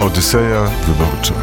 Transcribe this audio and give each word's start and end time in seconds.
Odyseja 0.00 0.70
Wyborcza. 0.86 1.34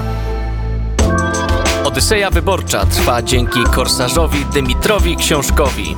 Odyseja 1.83 2.29
Wyborcza 2.29 2.85
trwa 2.85 3.21
dzięki 3.21 3.64
korsarzowi 3.64 4.45
Dymitrowi 4.53 5.16
Książkowi. 5.16 5.95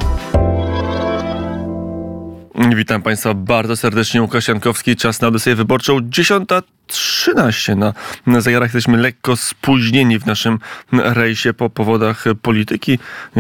Witam 2.76 3.02
Państwa 3.02 3.34
bardzo 3.34 3.78
serdecznie. 3.78 4.22
Łukasz 4.22 4.48
Jankowski, 4.48 4.96
czas 4.96 5.22
na 5.22 5.28
Odyseję 5.28 5.56
Wyborczą. 5.56 6.00
10.13 6.00 7.78
na, 7.78 7.94
na 8.28 8.42
zegarach. 8.42 8.74
Jesteśmy 8.74 8.98
lekko 8.98 9.36
spóźnieni 9.36 10.20
w 10.20 10.26
naszym 10.26 10.60
rejsie 10.92 11.54
po 11.54 11.70
powodach 11.70 12.26
polityki. 12.42 13.00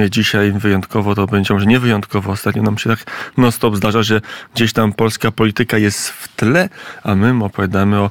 Dzisiaj 0.10 0.52
wyjątkowo 0.52 1.16
to 1.16 1.28
będzie, 1.28 1.54
może 1.54 1.66
nie 1.66 1.80
wyjątkowo, 1.80 2.32
ostatnio 2.32 2.64
nam 2.64 2.78
się 2.78 2.90
tak 2.90 3.04
non-stop 3.38 3.76
zdarza, 3.76 4.04
że 4.04 4.22
gdzieś 4.56 4.74
tam 4.74 4.94
polska 4.94 5.32
polityka 5.32 5.78
jest 5.78 6.10
w 6.10 6.36
tle, 6.36 6.70
a 7.04 7.15
my 7.15 7.46
opowiadamy 7.46 8.00
o 8.00 8.10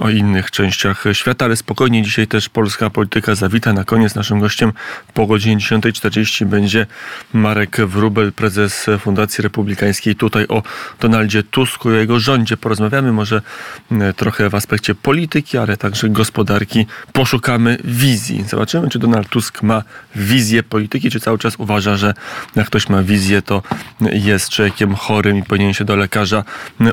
o 0.00 0.10
innych 0.10 0.50
częściach 0.50 1.04
świata, 1.12 1.44
ale 1.44 1.56
spokojnie 1.56 2.02
dzisiaj 2.02 2.26
też 2.26 2.48
polska 2.48 2.90
polityka 2.90 3.34
zawita. 3.34 3.72
Na 3.72 3.84
koniec 3.84 4.14
naszym 4.14 4.40
gościem 4.40 4.72
po 5.14 5.26
godzinie 5.26 5.56
10.40 5.56 6.44
będzie 6.44 6.86
Marek 7.32 7.76
Wrubel, 7.76 8.32
prezes 8.32 8.86
Fundacji 8.98 9.42
Republikańskiej. 9.42 10.16
Tutaj 10.16 10.46
o 10.48 10.62
Donaldzie 11.00 11.42
Tusku 11.42 11.92
i 11.92 11.94
jego 11.94 12.20
rządzie 12.20 12.56
porozmawiamy, 12.56 13.12
może 13.12 13.42
e, 13.90 14.12
trochę 14.12 14.50
w 14.50 14.54
aspekcie 14.54 14.94
polityki, 14.94 15.58
ale 15.58 15.76
także 15.76 16.08
gospodarki. 16.08 16.86
Poszukamy 17.12 17.78
wizji. 17.84 18.44
Zobaczymy, 18.48 18.88
czy 18.88 18.98
Donald 18.98 19.28
Tusk 19.28 19.62
ma 19.62 19.82
wizję 20.16 20.62
polityki, 20.62 21.10
czy 21.10 21.20
cały 21.20 21.38
czas 21.38 21.54
uważa, 21.58 21.96
że 21.96 22.14
jak 22.56 22.66
ktoś 22.66 22.88
ma 22.88 23.02
wizję, 23.02 23.42
to 23.42 23.62
jest 24.00 24.48
człowiekiem 24.48 24.94
chorym 24.94 25.36
i 25.36 25.42
powinien 25.42 25.74
się 25.74 25.84
do 25.84 25.96
lekarza 25.96 26.44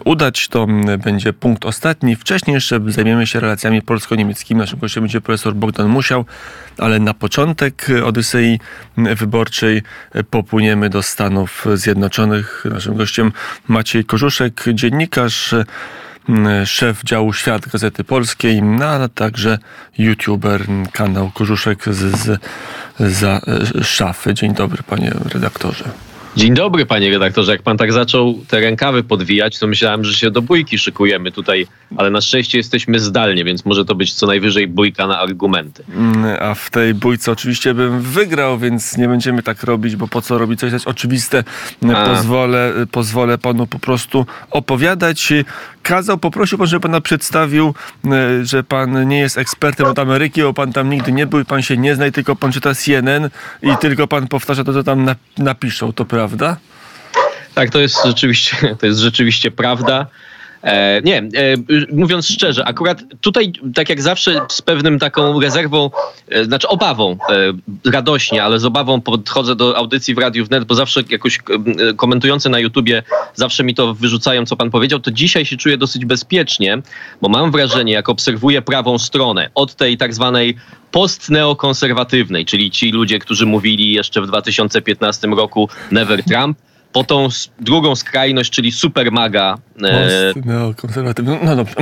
udać. 0.05 0.47
To 0.47 0.67
będzie 1.03 1.33
punkt 1.33 1.65
ostatni. 1.65 2.15
Wcześniej 2.15 2.53
jeszcze 2.53 2.76
zajmiemy 2.87 3.27
się 3.27 3.39
relacjami 3.39 3.81
polsko-niemieckimi. 3.81 4.59
Naszym 4.59 4.79
gościem 4.79 5.03
będzie 5.03 5.21
profesor 5.21 5.53
Bogdan 5.53 5.87
Musiał, 5.87 6.25
ale 6.77 6.99
na 6.99 7.13
początek 7.13 7.87
Odysei 8.05 8.59
Wyborczej 8.97 9.81
popłyniemy 10.29 10.89
do 10.89 11.03
Stanów 11.03 11.65
Zjednoczonych. 11.73 12.63
Naszym 12.73 12.95
gościem 12.95 13.31
Maciej 13.67 14.05
Korzuszek, 14.05 14.65
dziennikarz, 14.73 15.55
szef 16.65 17.03
działu 17.03 17.33
Świat 17.33 17.67
Gazety 17.67 18.03
Polskiej, 18.03 18.63
no, 18.63 18.85
a 18.85 19.09
także 19.09 19.59
youtuber, 19.97 20.61
kanał 20.91 21.31
Korzuszek 21.33 21.85
z, 21.85 22.17
z, 22.17 22.41
za 22.99 23.41
szafy. 23.81 24.33
Dzień 24.33 24.53
dobry, 24.53 24.83
panie 24.83 25.11
redaktorze. 25.33 26.06
Dzień 26.37 26.53
dobry, 26.53 26.85
panie 26.85 27.09
redaktorze. 27.09 27.51
Jak 27.51 27.61
pan 27.61 27.77
tak 27.77 27.93
zaczął 27.93 28.39
te 28.47 28.59
rękawy 28.59 29.03
podwijać, 29.03 29.59
to 29.59 29.67
myślałem, 29.67 30.03
że 30.03 30.13
się 30.13 30.31
do 30.31 30.41
bójki 30.41 30.77
szykujemy 30.77 31.31
tutaj, 31.31 31.67
ale 31.95 32.09
na 32.09 32.21
szczęście 32.21 32.57
jesteśmy 32.57 32.99
zdalnie, 32.99 33.43
więc 33.43 33.65
może 33.65 33.85
to 33.85 33.95
być 33.95 34.13
co 34.13 34.27
najwyżej 34.27 34.67
bójka 34.67 35.07
na 35.07 35.19
argumenty. 35.19 35.83
Mm, 35.95 36.37
a 36.39 36.53
w 36.53 36.69
tej 36.69 36.93
bójce 36.93 37.31
oczywiście 37.31 37.73
bym 37.73 38.01
wygrał, 38.01 38.57
więc 38.57 38.97
nie 38.97 39.07
będziemy 39.07 39.43
tak 39.43 39.63
robić, 39.63 39.95
bo 39.95 40.07
po 40.07 40.21
co 40.21 40.37
robić 40.37 40.59
coś 40.59 40.73
jest 40.73 40.87
oczywiste. 40.87 41.43
Pozwolę, 42.05 42.73
pozwolę 42.91 43.37
panu 43.37 43.67
po 43.67 43.79
prostu 43.79 44.25
opowiadać. 44.51 45.33
Kazał, 45.87 46.17
poprosił 46.17 46.57
pan, 46.57 46.67
żeby 46.67 46.81
pana 46.81 47.01
przedstawił, 47.01 47.73
e, 48.05 48.45
że 48.45 48.63
pan 48.63 49.07
nie 49.07 49.19
jest 49.19 49.37
ekspertem 49.37 49.87
od 49.87 49.99
Ameryki, 49.99 50.41
bo 50.41 50.53
pan 50.53 50.73
tam 50.73 50.89
nigdy 50.89 51.11
nie 51.11 51.27
był 51.27 51.45
pan 51.45 51.61
się 51.61 51.77
nie 51.77 51.95
zna, 51.95 52.07
i 52.07 52.11
tylko 52.11 52.35
pan 52.35 52.51
czyta 52.51 52.75
CNN 52.75 53.29
i 53.61 53.77
tylko 53.77 54.07
pan 54.07 54.27
powtarza 54.27 54.63
to, 54.63 54.73
co 54.73 54.83
tam 54.83 55.15
napiszą. 55.37 55.93
To 55.93 56.05
prawda? 56.05 56.57
Tak, 57.53 57.69
to 57.69 57.79
jest 57.79 58.05
rzeczywiście, 58.05 58.75
to 58.79 58.85
jest 58.85 58.99
rzeczywiście 58.99 59.51
prawda. 59.51 60.05
E, 60.63 61.01
nie, 61.01 61.17
e, 61.17 61.27
mówiąc 61.91 62.27
szczerze, 62.27 62.65
akurat 62.65 63.03
tutaj, 63.21 63.51
tak 63.75 63.89
jak 63.89 64.01
zawsze, 64.01 64.41
z 64.49 64.61
pewnym 64.61 64.99
taką 64.99 65.41
rezerwą, 65.41 65.89
e, 66.29 66.45
znaczy 66.45 66.67
obawą, 66.67 67.17
e, 67.29 67.91
radośnie, 67.91 68.43
ale 68.43 68.59
z 68.59 68.65
obawą 68.65 69.01
podchodzę 69.01 69.55
do 69.55 69.77
audycji 69.77 70.15
w 70.15 70.17
Radiu 70.17 70.45
Wnet, 70.45 70.63
bo 70.63 70.75
zawsze 70.75 71.03
jakoś 71.09 71.37
e, 71.37 71.93
komentujący 71.93 72.49
na 72.49 72.59
YouTubie 72.59 73.03
zawsze 73.35 73.63
mi 73.63 73.75
to 73.75 73.93
wyrzucają, 73.93 74.45
co 74.45 74.55
pan 74.55 74.69
powiedział, 74.69 74.99
to 74.99 75.11
dzisiaj 75.11 75.45
się 75.45 75.57
czuję 75.57 75.77
dosyć 75.77 76.05
bezpiecznie, 76.05 76.81
bo 77.21 77.29
mam 77.29 77.51
wrażenie, 77.51 77.93
jak 77.93 78.09
obserwuję 78.09 78.61
prawą 78.61 78.97
stronę, 78.97 79.49
od 79.55 79.75
tej 79.75 79.97
tak 79.97 80.13
zwanej 80.13 80.57
postneokonserwatywnej, 80.91 82.45
czyli 82.45 82.71
ci 82.71 82.91
ludzie, 82.91 83.19
którzy 83.19 83.45
mówili 83.45 83.91
jeszcze 83.91 84.21
w 84.21 84.27
2015 84.27 85.27
roku 85.27 85.69
Never 85.91 86.23
Trump, 86.23 86.57
po 86.93 87.03
tą 87.03 87.27
drugą 87.59 87.95
skrajność, 87.95 88.51
czyli 88.51 88.71
supermaga. 88.71 89.57
E, 89.83 90.33
neokonserwatywny. 90.45 91.39
No 91.43 91.55
dobrze. 91.55 91.75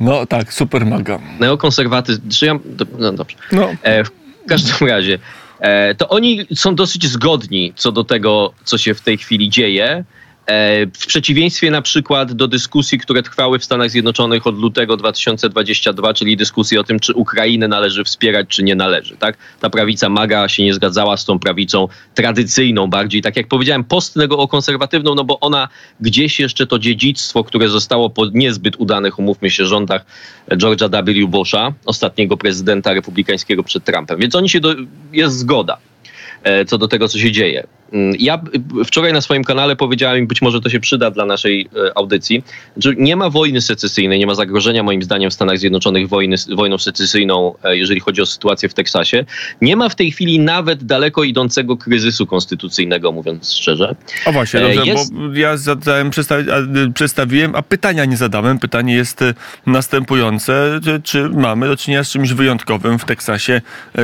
No 0.00 0.26
tak, 0.26 0.52
supermaga. 0.52 1.18
Neokonserwatyzm. 1.40 2.22
Ja, 2.42 2.54
no 2.98 3.12
dobrze. 3.12 3.36
No. 3.52 3.70
E, 3.82 4.04
w 4.04 4.10
każdym 4.48 4.88
razie, 4.88 5.18
e, 5.60 5.94
to 5.94 6.08
oni 6.08 6.46
są 6.54 6.74
dosyć 6.74 7.06
zgodni 7.06 7.72
co 7.76 7.92
do 7.92 8.04
tego, 8.04 8.52
co 8.64 8.78
się 8.78 8.94
w 8.94 9.00
tej 9.00 9.18
chwili 9.18 9.50
dzieje. 9.50 10.04
E, 10.46 10.86
w 10.86 11.06
przeciwieństwie 11.06 11.70
na 11.70 11.82
przykład 11.82 12.32
do 12.32 12.48
dyskusji, 12.48 12.98
które 12.98 13.22
trwały 13.22 13.58
w 13.58 13.64
Stanach 13.64 13.90
Zjednoczonych 13.90 14.46
od 14.46 14.58
lutego 14.58 14.96
2022, 14.96 16.14
czyli 16.14 16.36
dyskusji 16.36 16.78
o 16.78 16.84
tym, 16.84 17.00
czy 17.00 17.14
Ukrainę 17.14 17.68
należy 17.68 18.04
wspierać, 18.04 18.48
czy 18.48 18.62
nie 18.62 18.74
należy. 18.74 19.16
Tak? 19.16 19.36
Ta 19.60 19.70
prawica 19.70 20.08
MAGA 20.08 20.48
się 20.48 20.62
nie 20.62 20.74
zgadzała 20.74 21.16
z 21.16 21.24
tą 21.24 21.38
prawicą 21.38 21.88
tradycyjną 22.14 22.86
bardziej, 22.86 23.22
tak 23.22 23.36
jak 23.36 23.48
powiedziałem, 23.48 23.84
postnego 23.84 24.48
konserwatywną, 24.48 25.14
no 25.14 25.24
bo 25.24 25.40
ona 25.40 25.68
gdzieś 26.00 26.40
jeszcze 26.40 26.66
to 26.66 26.78
dziedzictwo, 26.78 27.44
które 27.44 27.68
zostało 27.68 28.10
po 28.10 28.26
niezbyt 28.26 28.76
udanych, 28.78 29.18
umówmy 29.18 29.50
się, 29.50 29.66
rządach 29.66 30.04
George'a 30.48 31.04
W. 31.04 31.26
Busha, 31.26 31.72
ostatniego 31.86 32.36
prezydenta 32.36 32.92
republikańskiego 32.92 33.62
przed 33.62 33.84
Trumpem. 33.84 34.18
Więc 34.18 34.34
oni 34.34 34.48
się 34.48 34.60
do, 34.60 34.74
jest 35.12 35.38
zgoda 35.38 35.78
e, 36.42 36.64
co 36.64 36.78
do 36.78 36.88
tego, 36.88 37.08
co 37.08 37.18
się 37.18 37.32
dzieje. 37.32 37.66
Mm, 37.94 38.14
ja 38.18 38.40
wczoraj 38.84 39.12
na 39.12 39.20
swoim 39.20 39.44
kanale 39.44 39.76
powiedziałem, 39.76 40.26
być 40.26 40.42
może 40.42 40.60
to 40.60 40.68
się 40.70 40.80
przyda 40.80 41.10
dla 41.10 41.26
naszej 41.26 41.68
e, 41.76 41.98
audycji, 41.98 42.44
że 42.76 42.94
nie 42.96 43.16
ma 43.16 43.30
wojny 43.30 43.60
secesyjnej, 43.60 44.18
nie 44.18 44.26
ma 44.26 44.34
zagrożenia 44.34 44.82
moim 44.82 45.02
zdaniem 45.02 45.30
w 45.30 45.34
Stanach 45.34 45.58
Zjednoczonych 45.58 46.08
wojny, 46.08 46.36
wojną 46.54 46.78
secesyjną, 46.78 47.54
e, 47.64 47.76
jeżeli 47.76 48.00
chodzi 48.00 48.22
o 48.22 48.26
sytuację 48.26 48.68
w 48.68 48.74
Teksasie. 48.74 49.24
Nie 49.60 49.76
ma 49.76 49.88
w 49.88 49.94
tej 49.94 50.12
chwili 50.12 50.38
nawet 50.38 50.84
daleko 50.84 51.24
idącego 51.24 51.76
kryzysu 51.76 52.26
konstytucyjnego, 52.26 53.12
mówiąc 53.12 53.52
szczerze. 53.52 53.94
O 54.26 54.32
właśnie, 54.32 54.60
dobrze, 54.60 54.82
e, 54.82 54.86
jest... 54.86 55.14
bo 55.14 55.34
ja 55.34 55.56
zadałem, 55.56 56.10
przedstawiłem, 56.94 57.54
a 57.54 57.62
pytania 57.62 58.04
nie 58.04 58.16
zadałem. 58.16 58.58
Pytanie 58.58 58.94
jest 58.94 59.24
następujące. 59.66 60.80
Czy 61.02 61.28
mamy 61.28 61.68
do 61.68 61.76
czynienia 61.76 62.04
z 62.04 62.10
czymś 62.10 62.32
wyjątkowym 62.32 62.98
w 62.98 63.04
Teksasie? 63.04 63.60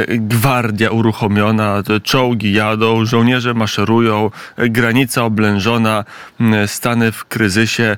Gwardia 0.08 0.90
uruchomiona, 0.90 1.82
czołgi 2.02 2.52
jadą, 2.52 3.04
żołnierze 3.04 3.54
maszerują 3.54 3.79
maszerują, 3.80 4.30
granica 4.56 5.24
oblężona, 5.24 6.04
Stany 6.66 7.12
w 7.12 7.24
kryzysie, 7.24 7.96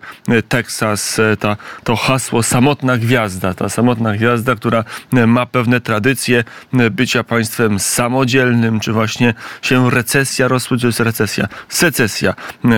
Teksas, 0.48 1.20
ta, 1.41 1.56
to 1.84 1.97
hasło 1.97 2.43
samotna 2.43 2.98
gwiazda, 2.98 3.54
ta 3.54 3.69
samotna 3.69 4.16
gwiazda, 4.16 4.54
która 4.54 4.84
ma 5.26 5.47
pewne 5.47 5.81
tradycje 5.81 6.44
bycia 6.91 7.25
państwem 7.25 7.78
samodzielnym, 7.78 8.81
czy 8.81 8.93
właśnie 8.93 9.34
się 9.62 9.91
recesja 9.91 10.48
rozpoczyna, 10.48 10.88
jest 10.88 11.00
recesja, 11.00 11.48
secesja. 11.69 12.34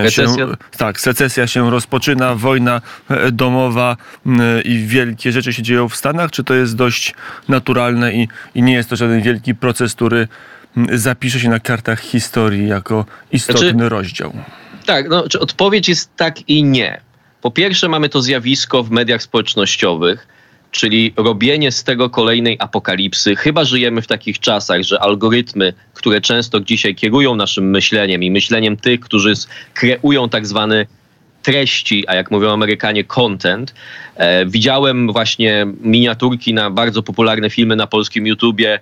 Się, 0.09 0.27
tak, 0.77 0.99
secesja 0.99 1.47
się 1.47 1.71
rozpoczyna, 1.71 2.35
wojna 2.35 2.81
domowa 3.31 3.97
i 4.63 4.85
wielkie 4.87 5.31
rzeczy 5.31 5.53
się 5.53 5.63
dzieją 5.63 5.89
w 5.89 5.95
Stanach, 5.95 6.31
czy 6.31 6.43
to 6.43 6.53
jest 6.53 6.75
dość 6.75 7.13
naturalne 7.49 8.13
i, 8.13 8.27
i 8.55 8.61
nie 8.61 8.73
jest 8.73 8.89
to 8.89 8.95
żaden 8.95 9.21
wielki 9.21 9.55
proces, 9.55 9.95
który 9.95 10.27
zapisze 10.91 11.39
się 11.39 11.49
na 11.49 11.59
kartach 11.59 12.01
historii 12.01 12.67
jako 12.67 13.05
istotny 13.31 13.69
znaczy, 13.69 13.89
rozdział? 13.89 14.33
Tak, 14.85 15.09
no, 15.09 15.23
odpowiedź 15.39 15.89
jest 15.89 16.15
tak 16.15 16.49
i 16.49 16.63
nie. 16.63 17.01
Po 17.41 17.51
pierwsze, 17.51 17.89
mamy 17.89 18.09
to 18.09 18.21
zjawisko 18.21 18.83
w 18.83 18.91
mediach 18.91 19.23
społecznościowych, 19.23 20.27
czyli 20.71 21.13
robienie 21.17 21.71
z 21.71 21.83
tego 21.83 22.09
kolejnej 22.09 22.57
apokalipsy. 22.59 23.35
Chyba 23.35 23.63
żyjemy 23.65 24.01
w 24.01 24.07
takich 24.07 24.39
czasach, 24.39 24.81
że 24.81 24.99
algorytmy, 24.99 25.73
które 25.93 26.21
często 26.21 26.59
dzisiaj 26.59 26.95
kierują 26.95 27.35
naszym 27.35 27.69
myśleniem 27.69 28.23
i 28.23 28.31
myśleniem 28.31 28.77
tych, 28.77 28.99
którzy 28.99 29.33
kreują 29.73 30.29
tak 30.29 30.47
zwane 30.47 30.85
treści, 31.45 32.07
a 32.07 32.15
jak 32.15 32.31
mówią 32.31 32.53
Amerykanie, 32.53 33.03
content. 33.03 33.73
E, 34.15 34.45
widziałem 34.45 35.11
właśnie 35.11 35.67
miniaturki 35.81 36.53
na 36.53 36.69
bardzo 36.69 37.03
popularne 37.03 37.49
filmy 37.49 37.75
na 37.75 37.87
polskim 37.87 38.27
YouTubie 38.27 38.79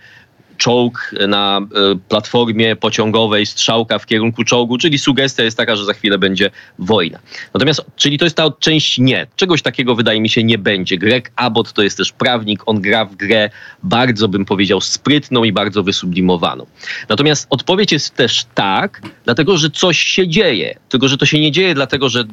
czołg 0.58 1.16
na 1.28 1.62
e, 1.62 1.96
platformie 2.10 2.76
pociągowej, 2.76 3.46
strzałka 3.46 4.00
w 4.00 4.06
kierunku 4.06 4.44
czołgu, 4.44 4.78
czyli 4.78 5.00
sugestia 5.00 5.44
jest 5.44 5.58
taka, 5.58 5.76
że 5.76 5.86
za 5.86 5.94
chwilę 5.94 6.18
będzie 6.18 6.52
wojna. 6.80 7.20
Natomiast, 7.54 7.82
czyli 7.96 8.18
to 8.18 8.26
jest 8.26 8.38
ta 8.38 8.52
część 8.60 8.98
nie. 8.98 9.28
Czegoś 9.36 9.62
takiego 9.62 9.96
wydaje 9.96 10.22
mi 10.22 10.30
się 10.30 10.44
nie 10.44 10.58
będzie. 10.58 10.98
Greg 10.98 11.32
Abbott 11.36 11.74
to 11.74 11.82
jest 11.82 11.98
też 11.98 12.12
prawnik, 12.12 12.64
on 12.66 12.82
gra 12.82 13.06
w 13.06 13.16
grę 13.16 13.50
bardzo 13.84 14.28
bym 14.28 14.46
powiedział 14.46 14.82
sprytną 14.82 15.44
i 15.44 15.52
bardzo 15.52 15.84
wysublimowaną. 15.84 16.66
Natomiast 17.10 17.48
odpowiedź 17.50 17.92
jest 17.92 18.16
też 18.16 18.46
tak, 18.56 19.02
dlatego 19.26 19.58
że 19.58 19.70
coś 19.70 20.00
się 20.00 20.28
dzieje. 20.28 20.78
Tylko, 20.90 21.08
że 21.08 21.18
to 21.18 21.26
się 21.26 21.40
nie 21.40 21.52
dzieje 21.52 21.76
dlatego, 21.76 22.10
że 22.10 22.22
y, 22.22 22.26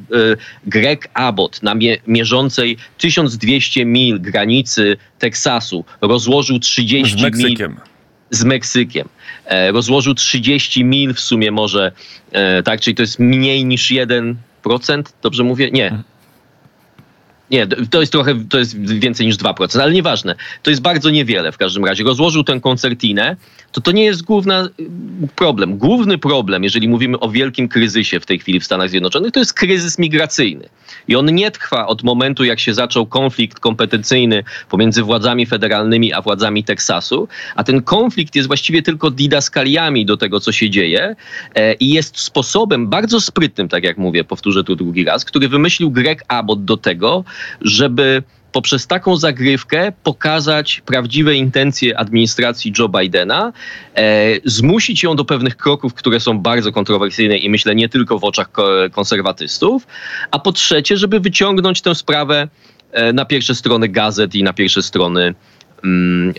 Greg 0.65 1.09
Abbott 1.13 1.63
na 1.63 1.75
mie 1.75 1.97
mierzącej 2.07 2.77
1200 2.97 3.85
mil 3.85 4.21
granicy 4.21 4.97
Teksasu 5.19 5.85
rozłożył 6.01 6.59
30 6.59 7.15
mil 7.15 7.19
z 7.19 7.23
Meksykiem. 7.23 7.79
E, 9.45 9.71
rozłożył 9.71 10.13
30 10.13 10.85
mil 10.85 11.13
w 11.13 11.19
sumie 11.19 11.51
może, 11.51 11.91
e, 12.31 12.63
tak, 12.63 12.81
czyli 12.81 12.95
to 12.95 13.03
jest 13.03 13.19
mniej 13.19 13.65
niż 13.65 13.91
1%, 13.91 14.35
dobrze 15.21 15.43
mówię? 15.43 15.71
Nie. 15.71 16.03
Nie, 17.51 17.67
to 17.67 17.99
jest 17.99 18.11
trochę, 18.11 18.45
to 18.49 18.59
jest 18.59 18.79
więcej 18.79 19.25
niż 19.25 19.37
2%, 19.37 19.81
ale 19.81 19.93
nieważne. 19.93 20.35
To 20.63 20.69
jest 20.69 20.81
bardzo 20.81 21.09
niewiele 21.09 21.51
w 21.51 21.57
każdym 21.57 21.85
razie. 21.85 22.03
Rozłożył 22.03 22.43
tę 22.43 22.59
koncertinę, 22.59 23.35
to 23.71 23.81
to 23.81 23.91
nie 23.91 24.03
jest 24.03 24.23
główny 24.23 24.53
problem. 25.35 25.77
Główny 25.77 26.17
problem, 26.17 26.63
jeżeli 26.63 26.89
mówimy 26.89 27.19
o 27.19 27.29
wielkim 27.29 27.67
kryzysie 27.67 28.19
w 28.19 28.25
tej 28.25 28.39
chwili 28.39 28.59
w 28.59 28.65
Stanach 28.65 28.89
Zjednoczonych, 28.89 29.31
to 29.31 29.39
jest 29.39 29.53
kryzys 29.53 29.99
migracyjny. 29.99 30.69
I 31.07 31.15
on 31.15 31.35
nie 31.35 31.51
trwa 31.51 31.87
od 31.87 32.03
momentu, 32.03 32.43
jak 32.43 32.59
się 32.59 32.73
zaczął 32.73 33.05
konflikt 33.05 33.59
kompetencyjny 33.59 34.43
pomiędzy 34.69 35.03
władzami 35.03 35.45
federalnymi 35.45 36.13
a 36.13 36.21
władzami 36.21 36.63
Teksasu, 36.63 37.27
a 37.55 37.63
ten 37.63 37.81
konflikt 37.81 38.35
jest 38.35 38.47
właściwie 38.47 38.81
tylko 38.81 39.11
didaskaliami 39.11 40.05
do 40.05 40.17
tego, 40.17 40.39
co 40.39 40.51
się 40.51 40.69
dzieje 40.69 41.15
e, 41.55 41.73
i 41.73 41.89
jest 41.89 42.19
sposobem 42.19 42.87
bardzo 42.87 43.21
sprytnym, 43.21 43.69
tak 43.69 43.83
jak 43.83 43.97
mówię, 43.97 44.23
powtórzę 44.23 44.63
tu 44.63 44.75
drugi 44.75 45.03
raz, 45.03 45.25
który 45.25 45.49
wymyślił 45.49 45.91
Greg 45.91 46.23
Abbott 46.27 46.65
do 46.65 46.77
tego, 46.77 47.23
żeby 47.61 48.23
poprzez 48.51 48.87
taką 48.87 49.17
zagrywkę 49.17 49.91
pokazać 50.03 50.81
prawdziwe 50.85 51.35
intencje 51.35 51.97
administracji 51.97 52.73
Joe 52.79 52.89
Bidena, 52.89 53.53
e, 53.95 54.35
zmusić 54.45 55.03
ją 55.03 55.15
do 55.15 55.25
pewnych 55.25 55.57
kroków, 55.57 55.93
które 55.93 56.19
są 56.19 56.39
bardzo 56.39 56.71
kontrowersyjne 56.71 57.37
i 57.37 57.49
myślę 57.49 57.75
nie 57.75 57.89
tylko 57.89 58.19
w 58.19 58.23
oczach 58.23 58.49
konserwatystów, 58.91 59.87
a 60.31 60.39
po 60.39 60.51
trzecie, 60.51 60.97
żeby 60.97 61.19
wyciągnąć 61.19 61.81
tę 61.81 61.95
sprawę 61.95 62.47
e, 62.91 63.13
na 63.13 63.25
pierwsze 63.25 63.55
strony 63.55 63.89
gazet 63.89 64.35
i 64.35 64.43
na 64.43 64.53
pierwsze 64.53 64.81
strony 64.81 65.33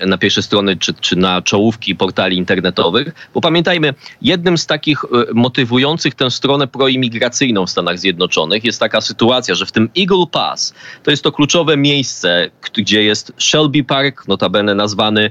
na 0.06 0.18
pierwsze 0.18 0.42
strony 0.42 0.76
czy, 0.76 0.94
czy 0.94 1.16
na 1.16 1.42
czołówki 1.42 1.96
portali 1.96 2.36
internetowych, 2.36 3.28
bo 3.34 3.40
pamiętajmy, 3.40 3.94
jednym 4.22 4.58
z 4.58 4.66
takich 4.66 5.04
e, 5.04 5.08
motywujących 5.34 6.14
tę 6.14 6.30
stronę 6.30 6.66
proimigracyjną 6.66 7.66
w 7.66 7.70
Stanach 7.70 7.98
Zjednoczonych 7.98 8.64
jest 8.64 8.80
taka 8.80 9.00
sytuacja, 9.00 9.54
że 9.54 9.66
w 9.66 9.72
tym 9.72 9.90
Eagle 9.98 10.26
Pass 10.30 10.74
to 11.02 11.10
jest 11.10 11.22
to 11.22 11.32
kluczowe 11.32 11.76
miejsce, 11.76 12.50
gdzie 12.74 13.02
jest 13.02 13.32
Shelby 13.38 13.84
Park, 13.84 14.28
notabene 14.28 14.74
nazwany 14.74 15.30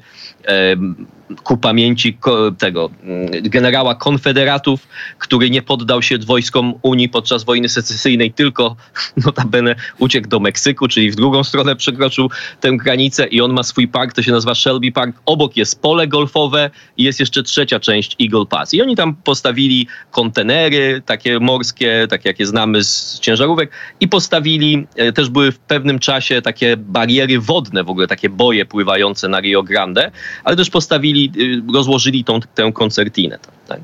ku 1.43 1.57
pamięci 1.57 2.17
tego 2.57 2.89
mm, 3.03 3.29
generała 3.43 3.95
konfederatów, 3.95 4.87
który 5.17 5.49
nie 5.49 5.61
poddał 5.61 6.01
się 6.01 6.17
wojskom 6.17 6.73
Unii 6.81 7.09
podczas 7.09 7.43
wojny 7.43 7.69
secesyjnej, 7.69 8.33
tylko 8.33 8.75
notabene 9.25 9.75
uciekł 9.99 10.27
do 10.27 10.39
Meksyku, 10.39 10.87
czyli 10.87 11.11
w 11.11 11.15
drugą 11.15 11.43
stronę 11.43 11.75
przekroczył 11.75 12.29
tę 12.59 12.77
granicę 12.77 13.27
i 13.27 13.41
on 13.41 13.53
ma 13.53 13.63
swój 13.63 13.87
park, 13.87 14.13
to 14.13 14.21
się 14.21 14.31
nazywa 14.31 14.55
Shelby 14.55 14.91
Park. 14.91 15.21
Obok 15.25 15.57
jest 15.57 15.81
pole 15.81 16.07
golfowe 16.07 16.69
i 16.97 17.03
jest 17.03 17.19
jeszcze 17.19 17.43
trzecia 17.43 17.79
część 17.79 18.15
Eagle 18.21 18.45
Pass. 18.45 18.73
I 18.73 18.81
oni 18.81 18.95
tam 18.95 19.15
postawili 19.15 19.87
kontenery 20.11 21.01
takie 21.05 21.39
morskie, 21.39 22.07
takie 22.09 22.29
jakie 22.29 22.45
znamy 22.45 22.83
z 22.83 23.19
ciężarówek 23.19 23.71
i 23.99 24.07
postawili, 24.07 24.87
e, 24.95 25.13
też 25.13 25.29
były 25.29 25.51
w 25.51 25.59
pewnym 25.59 25.99
czasie 25.99 26.41
takie 26.41 26.77
bariery 26.77 27.39
wodne, 27.39 27.83
w 27.83 27.89
ogóle 27.89 28.07
takie 28.07 28.29
boje 28.29 28.65
pływające 28.65 29.27
na 29.27 29.39
Rio 29.39 29.63
Grande, 29.63 30.11
ale 30.43 30.55
też 30.55 30.69
postawili, 30.69 31.20
y, 31.37 31.73
rozłożyli 31.73 32.23
tą, 32.23 32.39
tę 32.55 32.71
koncertinę. 32.71 33.39
Tak? 33.67 33.81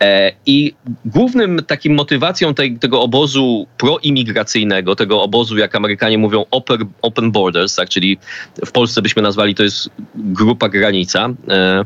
E, 0.00 0.32
I 0.46 0.74
głównym 1.04 1.60
takim 1.66 1.94
motywacją 1.94 2.54
tej, 2.54 2.78
tego 2.78 3.02
obozu 3.02 3.66
proimigracyjnego, 3.78 4.96
tego 4.96 5.22
obozu, 5.22 5.58
jak 5.58 5.74
Amerykanie 5.74 6.18
mówią, 6.18 6.44
open, 6.50 6.78
open 7.02 7.30
borders, 7.30 7.74
tak? 7.74 7.88
czyli 7.88 8.18
w 8.66 8.72
Polsce 8.72 9.02
byśmy 9.02 9.22
nazwali 9.22 9.54
to 9.54 9.62
jest 9.62 9.90
grupa 10.14 10.68
granica, 10.68 11.28
e, 11.48 11.84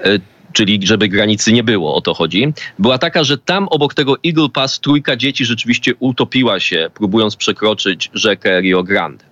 e, 0.00 0.18
czyli 0.52 0.86
żeby 0.86 1.08
granicy 1.08 1.52
nie 1.52 1.64
było, 1.64 1.94
o 1.94 2.00
to 2.00 2.14
chodzi, 2.14 2.52
była 2.78 2.98
taka, 2.98 3.24
że 3.24 3.38
tam 3.38 3.68
obok 3.68 3.94
tego 3.94 4.16
Eagle 4.26 4.48
Pass 4.48 4.80
trójka 4.80 5.16
dzieci 5.16 5.44
rzeczywiście 5.44 5.92
utopiła 5.98 6.60
się, 6.60 6.90
próbując 6.94 7.36
przekroczyć 7.36 8.10
rzekę 8.14 8.60
Rio 8.60 8.82
Grande. 8.82 9.27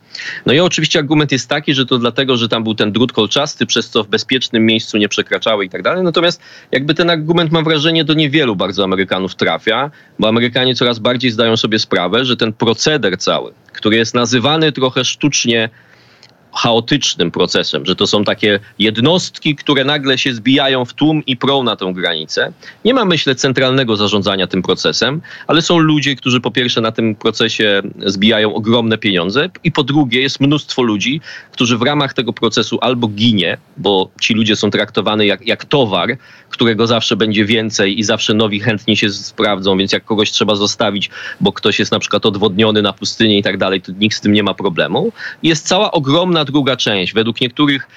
No 0.47 0.53
i 0.53 0.61
oczywiście 0.61 0.99
argument 0.99 1.33
jest 1.33 1.49
taki, 1.49 1.75
że 1.75 1.87
to 1.87 1.99
dlatego, 1.99 2.37
że 2.37 2.49
tam 2.49 2.65
był 2.65 2.75
ten 2.75 2.93
drut 2.93 3.13
kolczasty, 3.13 3.67
przez 3.67 3.91
co 3.91 4.05
w 4.05 4.09
bezpiecznym 4.09 4.67
miejscu 4.67 4.99
nie 4.99 5.09
przekraczały 5.09 5.65
i 5.65 5.71
tak 5.71 5.83
dalej. 5.83 6.05
Natomiast 6.05 6.41
jakby 6.73 6.95
ten 6.95 7.11
argument 7.11 7.53
mam 7.53 7.65
wrażenie 7.65 8.05
do 8.05 8.15
niewielu 8.15 8.57
bardzo 8.57 8.85
Amerykanów 8.85 9.35
trafia, 9.35 9.91
bo 10.19 10.29
Amerykanie 10.29 10.75
coraz 10.75 10.99
bardziej 10.99 11.31
zdają 11.31 11.57
sobie 11.57 11.79
sprawę, 11.79 12.25
że 12.25 12.37
ten 12.37 12.53
proceder 12.53 13.19
cały, 13.19 13.53
który 13.73 13.97
jest 13.97 14.15
nazywany 14.15 14.73
trochę 14.73 15.05
sztucznie 15.05 15.69
chaotycznym 16.57 17.31
procesem, 17.31 17.87
że 17.87 17.97
to 17.97 18.07
są 18.07 18.25
takie 18.25 18.61
jednostki, 18.79 19.57
które 19.57 19.85
nagle 19.85 20.19
się 20.19 20.35
zbijają 20.35 20.85
w 20.85 20.95
tłum 20.95 21.23
i 21.27 21.37
prą 21.37 21.63
na 21.63 21.77
tę 21.77 21.93
granicę. 21.95 22.53
Nie 22.85 22.95
ma, 22.95 23.05
myślę, 23.05 23.35
centralnego 23.35 23.97
zarządzania 23.97 24.47
tym 24.47 24.63
procesem, 24.63 25.21
ale 25.47 25.63
są 25.63 25.79
ludzie, 25.79 26.17
którzy 26.17 26.41
po 26.41 26.51
pierwsze 26.51 26.81
na 26.81 26.93
tym 26.93 27.15
procesie 27.15 27.83
zbijają 28.07 28.55
ogromne 28.55 28.99
pieniądze 28.99 29.51
i 29.65 29.73
po 29.73 29.85
drugie 29.85 30.21
jest 30.21 30.41
mnóstwo 30.41 30.83
ludzi, 30.83 31.21
którzy 31.53 31.79
w 31.79 31.83
ramach 31.83 32.15
tego 32.15 32.33
procesu 32.33 32.79
albo 32.81 33.09
ginie, 33.09 33.59
bo 33.77 34.11
ci 34.21 34.35
ludzie 34.35 34.57
są 34.57 34.71
traktowani 34.71 35.27
jak, 35.27 35.47
jak 35.47 35.65
towar, 35.65 36.19
którego 36.49 36.87
zawsze 36.87 37.17
będzie 37.17 37.45
więcej 37.45 37.99
i 37.99 38.03
zawsze 38.03 38.35
nowi 38.35 38.61
chętnie 38.61 38.97
się 38.97 39.11
sprawdzą, 39.11 39.79
więc 39.79 39.93
jak 39.93 40.05
kogoś 40.05 40.31
trzeba 40.31 40.55
zostawić, 40.55 41.11
bo 41.41 41.53
ktoś 41.53 41.79
jest 41.79 41.93
na 41.93 41.99
przykład 41.99 42.27
odwodniony 42.27 42.83
na 42.83 42.93
pustyni 42.93 43.39
i 43.39 43.43
tak 43.43 43.59
dalej, 43.59 43.81
to 43.81 43.93
nikt 43.93 44.17
z 44.17 44.21
tym 44.21 44.33
nie 44.33 44.43
ma 44.43 44.55
problemu. 44.55 45.13
Jest 45.43 45.67
cała 45.67 45.91
ogromna 45.91 46.45
druga 46.47 46.77
część. 46.77 47.15
Według 47.15 47.41
niektórych 47.41 47.89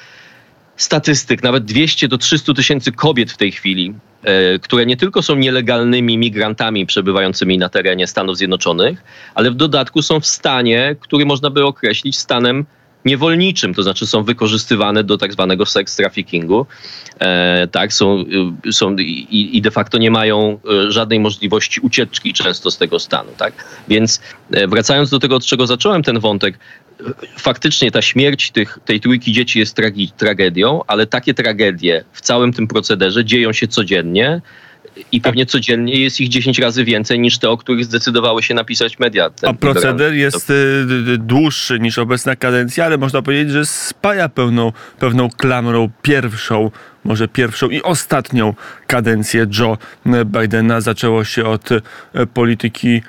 statystyk, 0.75 1.43
nawet 1.43 1.65
200 1.65 2.07
do 2.07 2.17
300 2.17 2.53
tysięcy 2.53 2.91
kobiet 2.91 3.31
w 3.31 3.37
tej 3.37 3.51
chwili, 3.51 3.93
e, 4.23 4.59
które 4.59 4.85
nie 4.85 4.97
tylko 4.97 5.21
są 5.21 5.35
nielegalnymi 5.35 6.17
migrantami 6.17 6.85
przebywającymi 6.85 7.57
na 7.57 7.69
terenie 7.69 8.07
Stanów 8.07 8.37
Zjednoczonych, 8.37 9.03
ale 9.35 9.51
w 9.51 9.55
dodatku 9.55 10.01
są 10.01 10.19
w 10.19 10.25
stanie, 10.25 10.95
który 10.99 11.25
można 11.25 11.49
by 11.49 11.65
określić 11.65 12.17
stanem 12.17 12.65
niewolniczym, 13.05 13.73
to 13.73 13.83
znaczy 13.83 14.07
są 14.07 14.23
wykorzystywane 14.23 15.03
do 15.03 15.17
tak 15.17 15.33
zwanego 15.33 15.65
sex 15.65 15.95
traffickingu, 15.95 16.65
e, 17.19 17.67
tak, 17.67 17.93
są, 17.93 18.25
y, 18.65 18.73
są 18.73 18.95
i, 18.95 19.57
i, 19.57 19.61
de 19.61 19.71
facto 19.71 19.97
nie 19.97 20.11
mają 20.11 20.59
e, 20.87 20.91
żadnej 20.91 21.19
możliwości 21.19 21.79
ucieczki 21.79 22.33
często 22.33 22.71
z 22.71 22.77
tego 22.77 22.99
stanu, 22.99 23.31
tak. 23.37 23.53
Więc 23.87 24.21
e, 24.51 24.67
wracając 24.67 25.09
do 25.09 25.19
tego, 25.19 25.35
od 25.35 25.45
czego 25.45 25.67
zacząłem 25.67 26.03
ten 26.03 26.19
wątek, 26.19 26.59
faktycznie 27.37 27.91
ta 27.91 28.01
śmierć 28.01 28.51
tych, 28.51 28.79
tej 28.85 28.99
trójki 28.99 29.33
dzieci 29.33 29.59
jest 29.59 29.75
tragi, 29.75 30.11
tragedią, 30.17 30.81
ale 30.87 31.07
takie 31.07 31.33
tragedie 31.33 32.03
w 32.11 32.21
całym 32.21 32.53
tym 32.53 32.67
procederze 32.67 33.25
dzieją 33.25 33.53
się 33.53 33.67
codziennie 33.67 34.41
i 35.11 35.21
pewnie 35.21 35.45
codziennie 35.45 35.93
jest 35.93 36.21
ich 36.21 36.29
10 36.29 36.59
razy 36.59 36.83
więcej 36.83 37.19
niż 37.19 37.37
te, 37.37 37.49
o 37.49 37.57
których 37.57 37.85
zdecydowały 37.85 38.43
się 38.43 38.53
napisać 38.53 38.99
media. 38.99 39.29
A 39.41 39.53
proceder 39.53 40.13
jest 40.13 40.49
y, 40.49 40.85
dłuższy 41.17 41.79
niż 41.79 41.97
obecna 41.97 42.35
kadencja, 42.35 42.85
ale 42.85 42.97
można 42.97 43.21
powiedzieć, 43.21 43.51
że 43.51 43.65
spaja 43.65 44.29
pełną, 44.29 44.71
pewną 44.99 45.29
klamrą 45.29 45.89
pierwszą, 46.01 46.71
może 47.03 47.27
pierwszą 47.27 47.69
i 47.69 47.81
ostatnią 47.81 48.53
kadencję 48.87 49.47
Joe 49.59 49.77
Bidena. 50.25 50.81
Zaczęło 50.81 51.23
się 51.23 51.45
od 51.45 51.71
e, 51.71 51.81
polityki 52.33 53.01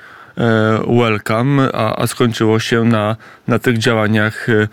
welcome, 0.87 1.69
a, 1.73 1.95
a 2.01 2.07
skończyło 2.07 2.59
się 2.59 2.83
na, 2.83 3.15
na 3.47 3.59
tych 3.59 3.77
działaniach 3.77 4.47
e, 4.49 4.67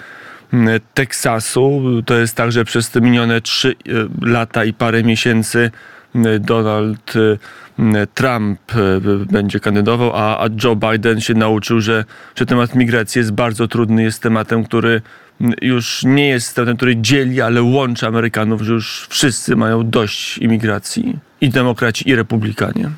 Teksasu. 0.95 1.83
To 2.07 2.15
jest 2.15 2.37
tak, 2.37 2.53
że 2.53 2.65
przez 2.65 2.91
te 2.91 3.01
minione 3.01 3.41
trzy 3.41 3.75
lata 4.23 4.65
i 4.65 4.73
parę 4.73 5.03
miesięcy 5.03 5.71
Donald 6.41 7.13
Trump 8.15 8.61
będzie 9.31 9.61
kandydował, 9.61 10.13
a, 10.15 10.49
Joe 10.65 10.77
Biden 10.77 11.21
się 11.21 11.35
nauczył, 11.35 11.81
że, 11.81 12.05
że 12.37 12.47
temat 12.47 12.75
migracji 12.75 13.19
jest 13.19 13.33
bardzo 13.33 13.69
trudny, 13.69 14.03
jest 14.03 14.23
tematem, 14.23 14.65
który 14.65 15.03
już 15.63 16.05
nie 16.05 16.29
jest 16.29 16.55
tematem, 16.55 16.77
który 16.77 16.97
dzieli, 16.97 17.41
ale 17.41 17.63
łączy 17.63 18.07
Amerykanów, 18.07 18.63
że 18.63 18.73
już 18.73 19.07
wszyscy 19.11 19.57
mają 19.57 19.91
dość 19.91 20.39
imigracji. 20.39 21.19
I 21.41 21.51
demokraci, 21.51 22.09
i 22.09 22.15
republikanie. 22.15 22.91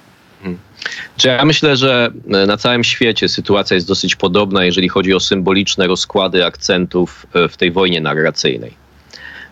Hmm. 1.22 1.38
Ja 1.38 1.44
myślę, 1.44 1.76
że 1.76 2.10
na 2.26 2.56
całym 2.56 2.84
świecie 2.84 3.28
sytuacja 3.28 3.74
jest 3.74 3.88
dosyć 3.88 4.16
podobna, 4.16 4.64
jeżeli 4.64 4.88
chodzi 4.88 5.14
o 5.14 5.20
symboliczne 5.20 5.86
rozkłady 5.86 6.44
akcentów 6.44 7.26
e, 7.34 7.48
w 7.48 7.56
tej 7.56 7.72
wojnie 7.72 8.00
narracyjnej. 8.00 8.74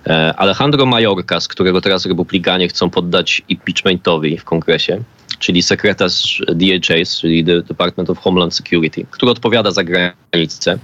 E, 0.07 0.35
Alejandro 0.37 0.87
Mayorkas, 0.87 1.49
którego 1.49 1.81
teraz 1.81 2.07
republikanie 2.07 2.69
chcą 2.69 2.91
poddać 2.91 3.43
impeachmentowi 3.49 4.39
w 4.39 4.45
kongresie, 4.45 5.03
czyli 5.39 5.63
sekretarz 5.63 6.43
DHS, 6.55 7.21
czyli 7.21 7.45
Department 7.45 8.11
of 8.11 8.19
Homeland 8.19 8.55
Security, 8.55 9.07
który 9.11 9.33
odpowiada 9.33 9.71
za 9.71 9.85
granicę 9.85 10.79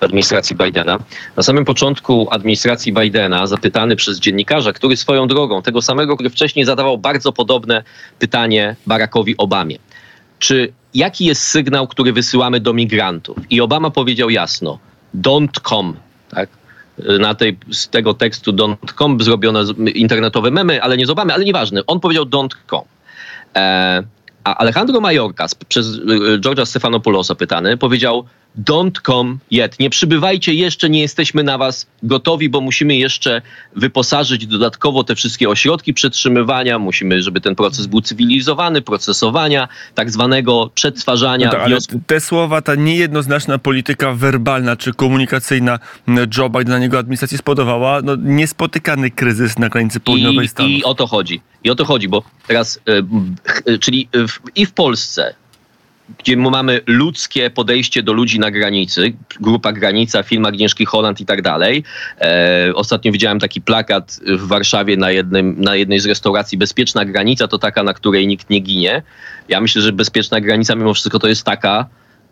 w 0.00 0.02
administracji 0.02 0.56
Bidena. 0.56 0.98
Na 1.36 1.42
samym 1.42 1.64
początku 1.64 2.28
administracji 2.30 2.92
Bidena, 2.92 3.46
zapytany 3.46 3.96
przez 3.96 4.20
dziennikarza, 4.20 4.72
który 4.72 4.96
swoją 4.96 5.26
drogą, 5.26 5.62
tego 5.62 5.82
samego, 5.82 6.14
który 6.14 6.30
wcześniej 6.30 6.64
zadawał 6.64 6.98
bardzo 6.98 7.32
podobne 7.32 7.82
pytanie 8.18 8.76
Barackowi 8.86 9.36
Obamie. 9.36 9.78
Czy 10.38 10.72
jaki 10.94 11.24
jest 11.24 11.42
sygnał, 11.42 11.88
który 11.88 12.12
wysyłamy 12.12 12.60
do 12.60 12.72
migrantów? 12.72 13.36
I 13.50 13.60
Obama 13.60 13.90
powiedział 13.90 14.30
jasno: 14.30 14.78
don't 15.14 15.60
come. 15.68 15.92
Tak? 16.30 16.48
na 17.18 17.34
tej, 17.34 17.58
z 17.70 17.88
tego 17.88 18.14
tekstu 18.14 18.52
don't.com 18.52 19.20
zrobiono 19.20 19.60
internetowe 19.94 20.50
memy, 20.50 20.82
ale 20.82 20.96
nie 20.96 21.06
z 21.06 21.10
Obamy, 21.10 21.34
ale 21.34 21.44
nieważne. 21.44 21.86
On 21.86 22.00
powiedział 22.00 22.24
don't.com. 22.24 22.93
E, 23.56 24.02
a 24.44 24.56
Alejandro 24.56 25.00
Mayorkas 25.00 25.54
przez 25.54 25.86
e, 25.86 26.38
George'a 26.38 26.66
Stefanopoulosa 26.66 27.34
pytany 27.34 27.76
powiedział 27.76 28.24
don't 28.58 29.00
come 29.00 29.36
yet. 29.50 29.80
Nie 29.80 29.90
przybywajcie 29.90 30.54
jeszcze, 30.54 30.90
nie 30.90 31.00
jesteśmy 31.00 31.42
na 31.42 31.58
was 31.58 31.86
gotowi, 32.02 32.48
bo 32.48 32.60
musimy 32.60 32.96
jeszcze 32.96 33.42
wyposażyć 33.76 34.46
dodatkowo 34.46 35.04
te 35.04 35.14
wszystkie 35.14 35.48
ośrodki 35.48 35.94
przetrzymywania. 35.94 36.78
Musimy, 36.78 37.22
żeby 37.22 37.40
ten 37.40 37.54
proces 37.54 37.86
był 37.86 38.00
cywilizowany, 38.00 38.82
procesowania, 38.82 39.68
tak 39.94 40.10
zwanego 40.10 40.70
przetwarzania. 40.74 41.50
No 41.52 41.58
ale 41.58 41.76
te 42.06 42.20
słowa, 42.20 42.62
ta 42.62 42.74
niejednoznaczna 42.74 43.58
polityka 43.58 44.12
werbalna 44.12 44.76
czy 44.76 44.92
komunikacyjna 44.92 45.78
Joe 46.36 46.50
Bidena, 46.50 46.78
jego 46.78 46.98
administracji 46.98 47.38
spodobała 47.38 48.00
no, 48.02 48.16
niespotykany 48.16 49.10
kryzys 49.10 49.58
na 49.58 49.68
granicy 49.68 50.00
południowej 50.00 50.48
I, 50.58 50.78
I 50.78 50.84
o 50.84 50.94
to 50.94 51.06
chodzi. 51.06 51.40
I 51.64 51.70
o 51.70 51.74
to 51.74 51.84
chodzi, 51.84 52.08
bo 52.08 52.22
teraz, 52.46 52.80
y, 53.68 53.78
czyli 53.78 54.08
w, 54.12 54.56
i 54.56 54.66
w 54.66 54.72
Polsce, 54.72 55.34
gdzie 56.18 56.36
mamy 56.36 56.80
ludzkie 56.86 57.50
podejście 57.50 58.02
do 58.02 58.12
ludzi 58.12 58.38
na 58.38 58.50
granicy, 58.50 59.12
grupa 59.40 59.72
Granica, 59.72 60.22
film 60.22 60.46
Agnieszki 60.46 60.84
Holland 60.84 61.20
i 61.20 61.26
tak 61.26 61.42
dalej. 61.42 61.84
E, 62.20 62.72
ostatnio 62.74 63.12
widziałem 63.12 63.40
taki 63.40 63.60
plakat 63.60 64.20
w 64.26 64.46
Warszawie 64.46 64.96
na, 64.96 65.10
jednym, 65.10 65.54
na 65.58 65.76
jednej 65.76 66.00
z 66.00 66.06
restauracji 66.06 66.58
Bezpieczna 66.58 67.04
granica 67.04 67.48
to 67.48 67.58
taka, 67.58 67.82
na 67.82 67.94
której 67.94 68.26
nikt 68.26 68.50
nie 68.50 68.60
ginie. 68.60 69.02
Ja 69.48 69.60
myślę, 69.60 69.82
że 69.82 69.92
bezpieczna 69.92 70.40
granica 70.40 70.74
mimo 70.74 70.94
wszystko 70.94 71.18
to 71.18 71.28
jest 71.28 71.44
taka, 71.44 71.86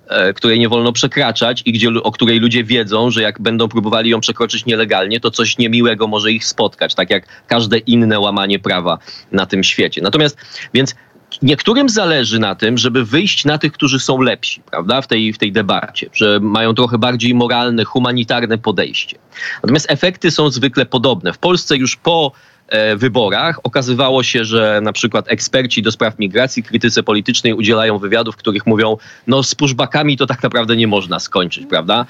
e, 0.08 0.32
której 0.32 0.58
nie 0.58 0.68
wolno 0.68 0.92
przekraczać 0.92 1.62
i 1.64 1.72
gdzie, 1.72 1.88
o 2.02 2.12
której 2.12 2.40
ludzie 2.40 2.64
wiedzą, 2.64 3.10
że 3.10 3.22
jak 3.22 3.40
będą 3.40 3.68
próbowali 3.68 4.10
ją 4.10 4.20
przekroczyć 4.20 4.66
nielegalnie, 4.66 5.20
to 5.20 5.30
coś 5.30 5.58
niemiłego 5.58 6.06
może 6.06 6.32
ich 6.32 6.44
spotkać, 6.44 6.94
tak 6.94 7.10
jak 7.10 7.26
każde 7.46 7.78
inne 7.78 8.20
łamanie 8.20 8.58
prawa 8.58 8.98
na 9.32 9.46
tym 9.46 9.64
świecie. 9.64 10.02
Natomiast, 10.02 10.36
więc 10.74 10.94
niektórym 11.42 11.88
zależy 11.88 12.38
na 12.38 12.54
tym, 12.54 12.78
żeby 12.78 13.04
wyjść 13.04 13.44
na 13.44 13.58
tych, 13.58 13.72
którzy 13.72 14.00
są 14.00 14.20
lepsi, 14.20 14.62
prawda, 14.70 15.00
w 15.00 15.06
tej, 15.06 15.32
w 15.32 15.38
tej 15.38 15.52
debacie, 15.52 16.10
że 16.12 16.40
mają 16.40 16.74
trochę 16.74 16.98
bardziej 16.98 17.34
moralne, 17.34 17.84
humanitarne 17.84 18.58
podejście. 18.58 19.18
Natomiast 19.62 19.86
efekty 19.90 20.30
są 20.30 20.50
zwykle 20.50 20.86
podobne. 20.86 21.32
W 21.32 21.38
Polsce 21.38 21.76
już 21.76 21.96
po 21.96 22.32
E, 22.72 22.96
wyborach 22.96 23.60
okazywało 23.62 24.22
się, 24.22 24.44
że 24.44 24.80
na 24.82 24.92
przykład 24.92 25.24
eksperci 25.28 25.82
do 25.82 25.92
spraw 25.92 26.18
migracji, 26.18 26.62
krytyce 26.62 27.02
politycznej 27.02 27.52
udzielają 27.52 27.98
wywiadów, 27.98 28.34
w 28.34 28.38
których 28.38 28.66
mówią, 28.66 28.96
no 29.26 29.42
z 29.42 29.54
pushbackami 29.54 30.16
to 30.16 30.26
tak 30.26 30.42
naprawdę 30.42 30.76
nie 30.76 30.86
można 30.86 31.20
skończyć, 31.20 31.66
prawda? 31.66 32.06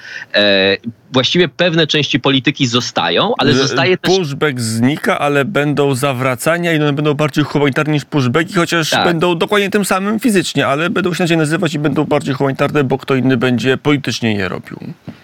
Właściwie 1.12 1.48
pewne 1.48 1.86
części 1.86 2.20
polityki 2.20 2.66
zostają, 2.66 3.32
ale 3.38 3.54
zostaje 3.54 3.98
też... 3.98 4.16
Pushback 4.16 4.60
znika, 4.60 5.18
ale 5.18 5.44
będą 5.44 5.94
zawracania 5.94 6.72
i 6.72 6.76
one 6.76 6.92
będą 6.92 7.14
bardziej 7.14 7.44
humanitarne 7.44 7.92
niż 7.92 8.04
pushbacki, 8.04 8.54
chociaż 8.54 8.90
tak. 8.90 9.04
będą 9.04 9.38
dokładnie 9.38 9.70
tym 9.70 9.84
samym 9.84 10.20
fizycznie, 10.20 10.66
ale 10.66 10.90
będą 10.90 11.14
się 11.14 11.24
inaczej 11.24 11.36
nazywać 11.36 11.74
i 11.74 11.78
będą 11.78 12.04
bardziej 12.04 12.34
humanitarne, 12.34 12.84
bo 12.84 12.98
kto 12.98 13.14
inny 13.14 13.36
będzie 13.36 13.76
politycznie 13.76 14.34
je 14.34 14.48
robił. 14.48 14.78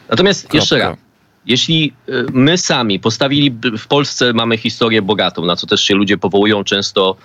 Natomiast 0.09 0.42
Kropka. 0.42 0.59
jeszcze 0.59 0.78
raz, 0.78 0.97
jeśli 1.49 1.93
y, 2.09 2.26
my 2.33 2.59
sami 2.59 3.00
postawili, 3.00 3.55
w 3.78 3.87
Polsce 3.87 4.33
mamy 4.33 4.57
historię 4.57 5.02
bogatą, 5.02 5.45
na 5.45 5.57
co 5.57 5.67
też 5.67 5.81
się 5.81 5.95
ludzie 5.95 6.19
powołują 6.19 6.64
często, 6.64 7.17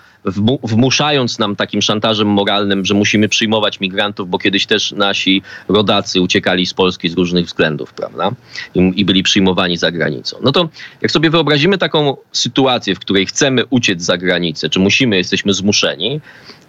wmuszając 0.63 1.39
nam 1.39 1.55
takim 1.55 1.81
szantażem 1.81 2.27
moralnym, 2.27 2.85
że 2.85 2.93
musimy 2.93 3.29
przyjmować 3.29 3.79
migrantów, 3.79 4.29
bo 4.29 4.39
kiedyś 4.39 4.65
też 4.65 4.91
nasi 4.91 5.41
rodacy 5.67 6.21
uciekali 6.21 6.65
z 6.65 6.73
Polski 6.73 7.09
z 7.09 7.13
różnych 7.13 7.45
względów, 7.45 7.93
prawda? 7.93 8.31
I, 8.75 8.91
i 8.95 9.05
byli 9.05 9.23
przyjmowani 9.23 9.77
za 9.77 9.91
granicą. 9.91 10.37
No 10.43 10.51
to 10.51 10.69
jak 11.01 11.11
sobie 11.11 11.29
wyobrazimy 11.29 11.77
taką 11.77 12.17
sytuację, 12.31 12.95
w 12.95 12.99
której 12.99 13.25
chcemy 13.25 13.65
uciec 13.65 14.01
za 14.01 14.17
granicę, 14.17 14.69
czy 14.69 14.79
musimy, 14.79 15.17
jesteśmy 15.17 15.53
zmuszeni, 15.53 16.21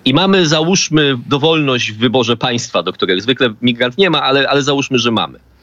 i 0.04 0.14
mamy, 0.14 0.46
załóżmy, 0.46 1.16
dowolność 1.26 1.92
w 1.92 1.98
wyborze 1.98 2.36
państwa, 2.36 2.82
do 2.82 2.92
którego 2.92 3.20
zwykle 3.20 3.54
migrant 3.62 3.98
nie 3.98 4.10
ma, 4.10 4.22
ale, 4.22 4.48
ale 4.48 4.62
załóżmy, 4.62 4.98
że 4.98 5.10
mamy 5.10 5.38
E, 5.38 5.53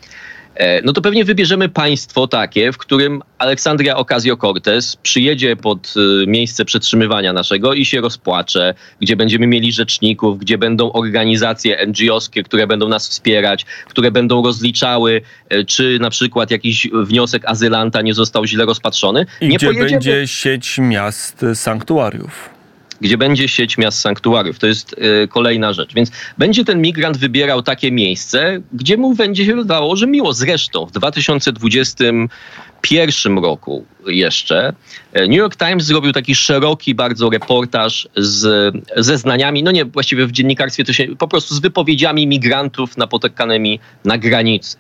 no 0.84 0.94
to 0.94 1.02
pewnie 1.02 1.26
wybierzemy 1.26 1.70
państwo 1.70 2.28
takie, 2.28 2.72
w 2.72 2.78
którym 2.78 3.22
Aleksandria 3.38 3.96
Ocasio-Cortez 3.96 4.98
przyjedzie 5.04 5.56
pod 5.56 5.94
e, 6.24 6.28
miejsce 6.28 6.66
przetrzymywania 6.66 7.34
naszego 7.34 7.74
i 7.74 7.86
się 7.86 8.02
rozpłacze, 8.02 8.74
gdzie 9.02 9.16
będziemy 9.16 9.48
mieli 9.48 9.72
rzeczników, 9.72 10.40
gdzie 10.40 10.58
będą 10.58 10.92
organizacje 10.92 11.88
NGO-skie, 11.88 12.44
które 12.44 12.68
będą 12.68 12.88
nas 12.88 13.10
wspierać, 13.10 13.66
które 13.88 14.12
będą 14.12 14.44
rozliczały, 14.44 15.22
e, 15.50 15.64
czy 15.64 15.98
na 16.02 16.10
przykład 16.10 16.52
jakiś 16.52 16.88
wniosek 16.94 17.46
azylanta 17.46 18.02
nie 18.02 18.14
został 18.14 18.46
źle 18.46 18.66
rozpatrzony. 18.66 19.26
I 19.42 19.48
nie 19.48 19.58
gdzie 19.58 19.74
będzie 19.74 20.28
sieć 20.28 20.78
miast 20.80 21.46
sanktuariów 21.54 22.61
gdzie 23.02 23.18
będzie 23.18 23.48
sieć 23.48 23.78
miast 23.78 24.00
sanktuariów. 24.00 24.60
To 24.60 24.68
jest 24.68 24.94
y, 24.94 25.28
kolejna 25.28 25.74
rzecz. 25.74 25.94
Więc 25.94 26.12
będzie 26.38 26.66
ten 26.66 26.82
migrant 26.82 27.18
wybierał 27.18 27.62
takie 27.62 27.92
miejsce, 27.92 28.62
gdzie 28.74 28.98
mu 28.98 29.16
będzie 29.16 29.46
się 29.46 29.56
wydawało, 29.56 29.96
że 29.96 30.08
miło. 30.08 30.34
Zresztą 30.34 30.86
w 30.86 30.92
2021 30.92 33.38
roku 33.38 33.86
jeszcze 34.08 34.74
e, 35.14 35.28
New 35.28 35.38
York 35.38 35.56
Times 35.56 35.86
zrobił 35.86 36.12
taki 36.12 36.36
szeroki 36.36 36.96
bardzo 36.96 37.30
reportaż 37.30 38.08
z 38.16 38.74
zeznaniami, 38.98 39.64
no 39.64 39.72
nie, 39.72 39.86
właściwie 39.86 40.28
w 40.28 40.32
dziennikarstwie 40.32 40.84
to 40.84 40.94
się 40.94 41.16
po 41.16 41.28
prostu 41.28 41.56
z 41.56 41.60
wypowiedziami 41.60 42.28
migrantów 42.28 42.98
napotykanymi 42.98 43.80
na 44.06 44.18
granicy. 44.18 44.78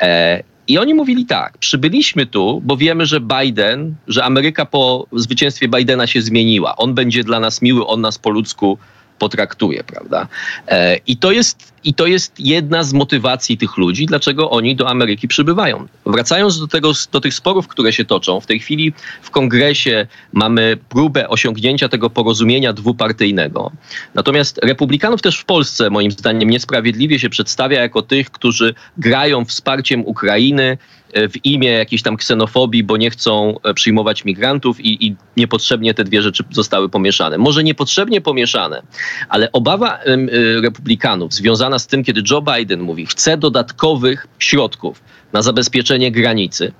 E, 0.00 0.42
i 0.70 0.78
oni 0.78 0.94
mówili 0.94 1.26
tak, 1.26 1.58
przybyliśmy 1.58 2.26
tu, 2.26 2.60
bo 2.64 2.76
wiemy, 2.76 3.06
że 3.06 3.20
Biden, 3.20 3.94
że 4.08 4.24
Ameryka 4.24 4.66
po 4.66 5.06
zwycięstwie 5.12 5.68
Bidena 5.68 6.06
się 6.06 6.22
zmieniła. 6.22 6.76
On 6.76 6.94
będzie 6.94 7.24
dla 7.24 7.40
nas 7.40 7.62
miły, 7.62 7.86
on 7.86 8.00
nas 8.00 8.18
po 8.18 8.30
ludzku 8.30 8.78
potraktuje, 9.18 9.84
prawda? 9.84 10.28
E, 10.68 10.96
I 11.06 11.16
to, 11.16 11.32
jest, 11.32 11.69
I 11.84 11.94
to 11.94 12.06
jest 12.06 12.40
jedna 12.40 12.82
z 12.82 12.92
motywacji 12.92 13.58
tych 13.58 13.76
ludzi, 13.76 14.06
dlaczego 14.06 14.50
oni 14.50 14.76
do 14.76 14.88
Ameryki 14.88 15.28
przybywają. 15.28 15.86
Wracając 16.06 16.60
do, 16.60 16.68
tego, 16.68 16.92
do 17.12 17.20
tych 17.20 17.34
sporów, 17.34 17.68
które 17.68 17.92
się 17.92 18.04
toczą, 18.04 18.40
w 18.40 18.46
tej 18.46 18.60
chwili 18.60 18.92
w 19.22 19.30
kongresie 19.30 20.06
mamy 20.32 20.76
próbę 20.88 21.28
osiągnięcia 21.28 21.88
tego 21.88 22.10
porozumienia 22.10 22.72
dwupartyjnego. 22.72 23.72
Natomiast 24.14 24.58
republikanów 24.62 25.22
też 25.22 25.38
w 25.38 25.44
Polsce, 25.44 25.90
moim 25.90 26.10
zdaniem, 26.10 26.50
niesprawiedliwie 26.50 27.18
się 27.18 27.30
przedstawia 27.30 27.80
jako 27.80 28.02
tych, 28.02 28.30
którzy 28.30 28.74
grają 28.96 29.44
wsparciem 29.44 30.06
Ukrainy, 30.06 30.78
E, 31.12 31.28
w 31.28 31.44
imię 31.44 31.70
jakiejś 31.70 32.02
tam 32.02 32.16
ksenofobii, 32.16 32.84
bo 32.84 32.96
nie 32.96 33.10
chcą 33.10 33.54
e, 33.62 33.74
przyjmować 33.74 34.24
migrantów 34.24 34.80
i, 34.80 35.06
i, 35.06 35.16
niepotrzebnie 35.36 35.94
te 35.94 36.04
dwie 36.04 36.22
rzeczy 36.22 36.44
zostały 36.50 36.88
pomieszane. 36.88 37.38
Może 37.38 37.64
niepotrzebnie 37.64 38.20
pomieszane, 38.20 38.82
ale 39.28 39.52
obawa 39.52 39.98
e, 39.98 40.16
republikanów 40.60 41.32
związana 41.32 41.69
z 41.78 41.86
tym, 41.86 42.04
kiedy 42.04 42.22
Joe 42.30 42.42
Biden 42.42 42.80
mówi, 42.80 43.06
chce 43.06 43.36
dodatkowych 43.36 44.26
środków 44.38 45.02
na 45.32 45.42
zabezpieczenie 45.42 46.12
granicy, 46.12 46.72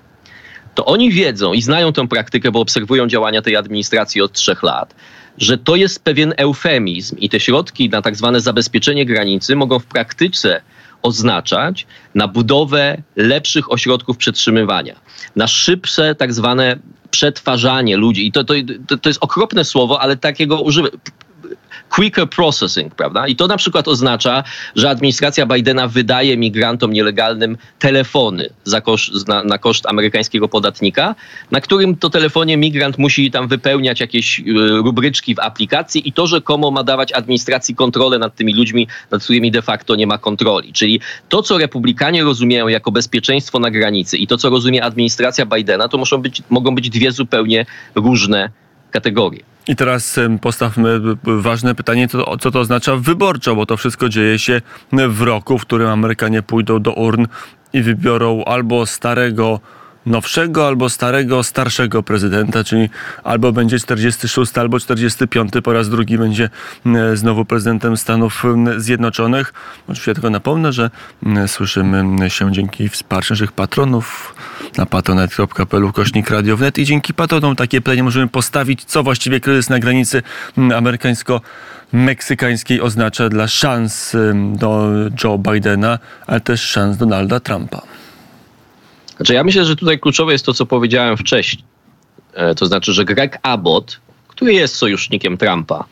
to 0.74 0.84
oni 0.84 1.10
wiedzą 1.10 1.52
i 1.52 1.62
znają 1.62 1.92
tę 1.92 2.08
praktykę, 2.08 2.50
bo 2.50 2.60
obserwują 2.60 3.06
działania 3.06 3.42
tej 3.42 3.56
administracji 3.56 4.22
od 4.22 4.32
trzech 4.32 4.62
lat, 4.62 4.94
że 5.38 5.58
to 5.58 5.76
jest 5.76 6.04
pewien 6.04 6.34
eufemizm 6.36 7.16
i 7.18 7.28
te 7.28 7.40
środki 7.40 7.88
na 7.88 8.02
tak 8.02 8.16
zwane 8.16 8.40
zabezpieczenie 8.40 9.06
granicy 9.06 9.56
mogą 9.56 9.78
w 9.78 9.86
praktyce 9.86 10.62
oznaczać 11.02 11.86
na 12.14 12.28
budowę 12.28 13.02
lepszych 13.16 13.72
ośrodków 13.72 14.16
przetrzymywania, 14.16 15.00
na 15.36 15.46
szybsze 15.46 16.14
tak 16.14 16.32
zwane 16.32 16.78
przetwarzanie 17.10 17.96
ludzi. 17.96 18.26
I 18.26 18.32
to, 18.32 18.44
to, 18.44 18.54
to 19.02 19.08
jest 19.08 19.24
okropne 19.24 19.64
słowo, 19.64 20.00
ale 20.00 20.16
takiego 20.16 20.60
używam 20.60 20.90
quicker 21.94 22.28
processing, 22.28 22.94
prawda? 22.94 23.26
I 23.26 23.36
to 23.36 23.46
na 23.46 23.56
przykład 23.56 23.88
oznacza, 23.88 24.44
że 24.76 24.90
administracja 24.90 25.46
Bidena 25.46 25.88
wydaje 25.88 26.36
migrantom 26.36 26.92
nielegalnym 26.92 27.56
telefony 27.78 28.50
na, 29.28 29.44
na 29.44 29.58
koszt 29.58 29.86
amerykańskiego 29.86 30.48
podatnika, 30.48 31.14
na 31.50 31.60
którym 31.60 31.96
to 31.96 32.10
telefonie 32.10 32.56
migrant 32.56 32.98
musi 32.98 33.30
tam 33.30 33.48
wypełniać 33.48 34.00
jakieś 34.00 34.40
y, 34.40 34.42
rubryczki 34.84 35.34
w 35.34 35.38
aplikacji 35.38 36.08
i 36.08 36.12
to 36.12 36.26
rzekomo 36.26 36.70
ma 36.70 36.84
dawać 36.84 37.12
administracji 37.12 37.74
kontrolę 37.74 38.18
nad 38.18 38.34
tymi 38.34 38.54
ludźmi, 38.54 38.88
nad 39.10 39.22
którymi 39.22 39.50
de 39.50 39.62
facto 39.62 39.96
nie 39.96 40.06
ma 40.06 40.18
kontroli. 40.18 40.72
Czyli 40.72 41.00
to, 41.28 41.42
co 41.42 41.58
republikanie 41.58 42.24
rozumieją 42.24 42.68
jako 42.68 42.92
bezpieczeństwo 42.92 43.58
na 43.58 43.70
granicy 43.70 44.16
i 44.16 44.26
to, 44.26 44.36
co 44.36 44.50
rozumie 44.50 44.84
administracja 44.84 45.46
Bidena, 45.46 45.88
to 45.88 45.98
muszą 45.98 46.18
być, 46.18 46.42
mogą 46.50 46.74
być 46.74 46.90
dwie 46.90 47.12
zupełnie 47.12 47.66
różne 47.94 48.50
kategorie. 48.90 49.50
I 49.70 49.76
teraz 49.76 50.20
postawmy 50.40 51.00
ważne 51.22 51.74
pytanie, 51.74 52.08
co, 52.08 52.36
co 52.36 52.50
to 52.50 52.60
oznacza 52.60 52.96
wyborczo, 52.96 53.56
bo 53.56 53.66
to 53.66 53.76
wszystko 53.76 54.08
dzieje 54.08 54.38
się 54.38 54.60
w 54.92 55.22
roku, 55.22 55.58
w 55.58 55.62
którym 55.62 55.88
Amerykanie 55.88 56.42
pójdą 56.42 56.82
do 56.82 56.92
urn 56.92 57.26
i 57.72 57.82
wybiorą 57.82 58.44
albo 58.44 58.86
starego 58.86 59.60
nowszego 60.06 60.66
albo 60.66 60.90
starego, 60.90 61.42
starszego 61.42 62.02
prezydenta, 62.02 62.64
czyli 62.64 62.90
albo 63.24 63.52
będzie 63.52 63.78
46, 63.78 64.58
albo 64.58 64.80
45, 64.80 65.52
po 65.64 65.72
raz 65.72 65.88
drugi 65.88 66.18
będzie 66.18 66.50
znowu 67.14 67.44
prezydentem 67.44 67.96
Stanów 67.96 68.44
Zjednoczonych. 68.76 69.52
Oczywiście 69.88 70.14
tylko 70.14 70.30
napomnę, 70.30 70.72
że 70.72 70.90
słyszymy 71.46 72.30
się 72.30 72.52
dzięki 72.52 72.88
wsparciu 72.88 73.34
naszych 73.34 73.52
patronów 73.52 74.34
na 74.76 74.86
patronet.pl 74.86 75.92
kośnik 75.92 76.30
radio 76.30 76.56
wnet 76.56 76.78
i 76.78 76.84
dzięki 76.84 77.14
patronom 77.14 77.56
takie 77.56 77.80
plenie 77.80 78.02
możemy 78.02 78.28
postawić, 78.28 78.84
co 78.84 79.02
właściwie 79.02 79.40
kryzys 79.40 79.70
na 79.70 79.78
granicy 79.78 80.22
amerykańsko-meksykańskiej 80.56 82.80
oznacza 82.80 83.28
dla 83.28 83.48
szans 83.48 84.16
do 84.54 84.90
Joe 85.24 85.38
Bidena, 85.38 85.98
ale 86.26 86.40
też 86.40 86.62
szans 86.62 86.96
Donalda 86.96 87.40
Trumpa. 87.40 87.82
Znaczy 89.20 89.34
ja 89.34 89.44
myślę, 89.44 89.64
że 89.64 89.76
tutaj 89.76 89.98
kluczowe 89.98 90.32
jest 90.32 90.46
to, 90.46 90.54
co 90.54 90.66
powiedziałem 90.66 91.16
wcześniej. 91.16 91.64
E, 92.34 92.54
to 92.54 92.66
znaczy, 92.66 92.92
że 92.92 93.04
Greg 93.04 93.38
Abbott, 93.42 94.00
który 94.28 94.52
jest 94.52 94.74
sojusznikiem 94.74 95.36
Trumpa 95.36 95.84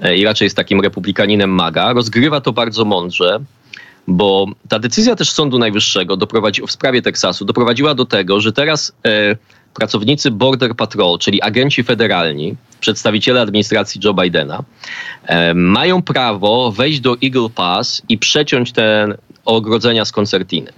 e, 0.00 0.16
i 0.16 0.24
raczej 0.24 0.46
jest 0.46 0.56
takim 0.56 0.80
republikaninem 0.80 1.50
maga, 1.50 1.92
rozgrywa 1.92 2.40
to 2.40 2.52
bardzo 2.52 2.84
mądrze, 2.84 3.40
bo 4.06 4.46
ta 4.68 4.78
decyzja 4.78 5.16
też 5.16 5.30
Sądu 5.30 5.58
Najwyższego 5.58 6.16
doprowadzi, 6.16 6.62
w 6.66 6.70
sprawie 6.70 7.02
Teksasu 7.02 7.44
doprowadziła 7.44 7.94
do 7.94 8.04
tego, 8.04 8.40
że 8.40 8.52
teraz 8.52 8.92
e, 9.06 9.36
pracownicy 9.74 10.30
Border 10.30 10.76
Patrol, 10.76 11.18
czyli 11.18 11.42
agenci 11.42 11.82
federalni, 11.82 12.56
przedstawiciele 12.80 13.40
administracji 13.40 14.00
Joe 14.04 14.14
Bidena, 14.14 14.62
e, 15.24 15.54
mają 15.54 16.02
prawo 16.02 16.72
wejść 16.72 17.00
do 17.00 17.16
Eagle 17.24 17.48
Pass 17.54 18.02
i 18.08 18.18
przeciąć 18.18 18.72
te 18.72 19.14
ogrodzenia 19.44 20.04
z 20.04 20.12
koncertiny. 20.12 20.72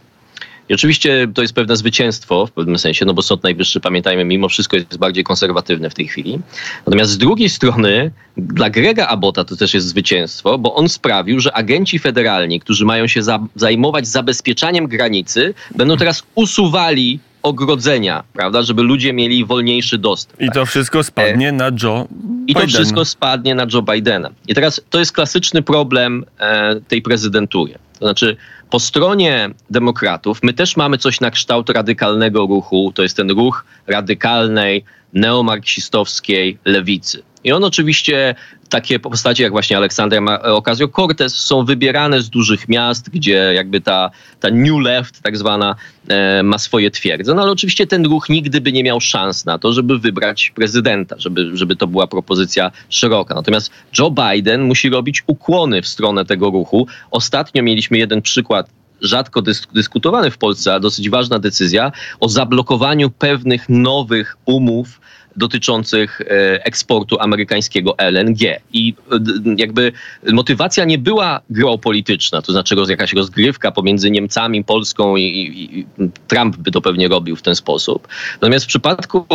I 0.69 0.75
oczywiście 0.75 1.29
to 1.35 1.43
jest 1.43 1.55
pewne 1.55 1.77
zwycięstwo 1.77 2.47
w 2.47 2.53
pewnym 2.53 2.79
sensie, 2.79 3.05
no 3.05 3.15
bo 3.15 3.23
Sąd 3.23 3.43
Najwyższy, 3.43 3.81
pamiętajmy, 3.81 4.25
mimo 4.25 4.49
wszystko 4.49 4.77
jest 4.77 4.99
bardziej 4.99 5.25
konserwatywny 5.25 5.91
w 5.91 5.95
tej 5.95 6.09
chwili. 6.09 6.39
Natomiast 6.87 7.11
z 7.11 7.19
drugiej 7.19 7.49
strony 7.49 8.11
dla 8.37 8.71
Grega 8.71 9.07
Abota 9.07 9.45
to 9.45 9.57
też 9.57 9.75
jest 9.75 9.87
zwycięstwo, 9.87 10.59
bo 10.59 10.75
on 10.75 10.89
sprawił, 10.89 11.41
że 11.41 11.53
agenci 11.53 11.99
federalni, 11.99 12.61
którzy 12.61 12.85
mają 12.85 13.07
się 13.07 13.23
za 13.23 13.39
zajmować 13.57 14.09
zabezpieczaniem 14.09 14.87
granicy, 14.87 15.55
będą 15.77 15.97
teraz 15.97 16.23
usuwali 16.35 17.21
ogrodzenia, 17.43 18.25
prawda, 18.33 18.63
żeby 18.63 18.83
ludzie 18.83 19.13
mieli 19.13 19.45
wolniejszy 19.45 19.99
dostęp. 19.99 20.43
I 20.43 20.51
to 20.55 20.67
wszystko 20.67 21.05
spadnie 21.05 21.49
e, 21.49 21.53
na 21.53 21.71
Joe 21.83 22.09
I 22.47 22.55
to 22.55 22.67
wszystko 22.67 23.05
spadnie 23.05 23.55
na 23.55 23.67
Joe 23.73 23.83
Bidena. 23.83 24.31
I 24.49 24.55
teraz 24.55 24.81
to 24.91 24.99
jest 24.99 25.13
klasyczny 25.13 25.63
problem 25.63 26.25
e, 26.39 26.81
tej 26.81 27.03
prezydentury. 27.03 27.75
To 27.99 28.07
znaczy 28.07 28.37
po 28.73 28.81
stronie 28.81 29.51
demokratów 29.71 30.43
my 30.43 30.53
też 30.53 30.77
mamy 30.77 30.99
coś 30.99 31.21
na 31.21 31.31
kształt 31.31 31.71
radykalnego 31.71 32.47
ruchu. 32.47 32.93
To 32.95 33.03
jest 33.03 33.17
ten 33.17 33.31
ruch 33.31 33.65
radykalnej, 33.87 34.85
neomarksistowskiej 35.13 36.59
lewicy. 36.65 37.23
I 37.45 37.53
on 37.53 37.65
oczywiście, 37.65 38.35
takie 38.69 38.99
postacie 38.99 39.43
jak 39.43 39.53
właśnie 39.53 39.77
Aleksander 39.77 40.21
Ocasio-Cortez 40.43 41.29
są 41.29 41.65
wybierane 41.65 42.23
z 42.23 42.31
dużych 42.31 42.69
miast, 42.69 43.11
gdzie 43.11 43.53
jakby 43.55 43.81
ta, 43.81 44.11
ta 44.41 44.49
New 44.51 44.81
Left 44.81 45.23
tak 45.23 45.37
zwana 45.37 45.75
e, 46.09 46.43
ma 46.43 46.59
swoje 46.59 46.91
twierdze. 46.91 47.35
No 47.35 47.43
ale 47.43 47.51
oczywiście 47.51 47.87
ten 47.87 48.05
ruch 48.05 48.29
nigdy 48.29 48.61
by 48.61 48.73
nie 48.73 48.85
miał 48.85 49.01
szans 49.01 49.45
na 49.45 49.59
to, 49.59 49.73
żeby 49.73 49.99
wybrać 49.99 50.53
prezydenta, 50.55 51.17
żeby, 51.19 51.57
żeby 51.57 51.77
to 51.77 51.87
była 51.87 52.07
propozycja 52.07 52.71
szeroka. 52.89 53.35
Natomiast 53.35 53.71
Joe 53.99 54.11
Biden 54.11 54.63
musi 54.63 54.91
robić 54.91 55.23
ukłony 55.27 55.83
w 55.83 55.89
stronę 55.89 56.25
tego 56.25 56.51
ruchu. 56.51 56.87
Ostatnio 57.11 57.63
mieliśmy 57.63 57.99
jeden 57.99 58.23
przykład 58.23 58.71
rzadko 59.03 59.43
dysk 59.43 59.73
dyskutowany 59.73 60.31
w 60.31 60.39
Polsce, 60.39 60.75
a 60.75 60.81
dosyć 60.81 61.11
ważna 61.11 61.39
decyzja 61.39 61.93
o 62.21 62.29
zablokowaniu 62.29 63.11
pewnych 63.11 63.69
nowych 63.69 64.37
umów 64.45 65.01
dotyczących 65.37 66.21
e, 66.21 66.25
eksportu 66.65 67.21
amerykańskiego 67.21 67.99
LNG. 67.99 68.41
I 68.73 68.95
e, 69.13 69.19
jakby 69.57 69.93
motywacja 70.33 70.85
nie 70.85 70.99
była 70.99 71.41
geopolityczna, 71.51 72.43
to 72.43 72.53
znaczy 72.53 72.75
jakaś 72.89 73.13
rozgrywka 73.13 73.73
pomiędzy 73.73 74.11
Niemcami, 74.11 74.65
Polską 74.65 75.17
i, 75.17 75.23
i, 75.23 75.87
Trump 76.29 76.57
by 76.57 76.71
to 76.71 76.81
pewnie 76.81 77.09
robił 77.09 77.37
w 77.37 77.43
ten 77.43 77.55
sposób. 77.55 78.09
Natomiast 78.35 78.65
w 78.65 78.69
przypadku 78.69 79.27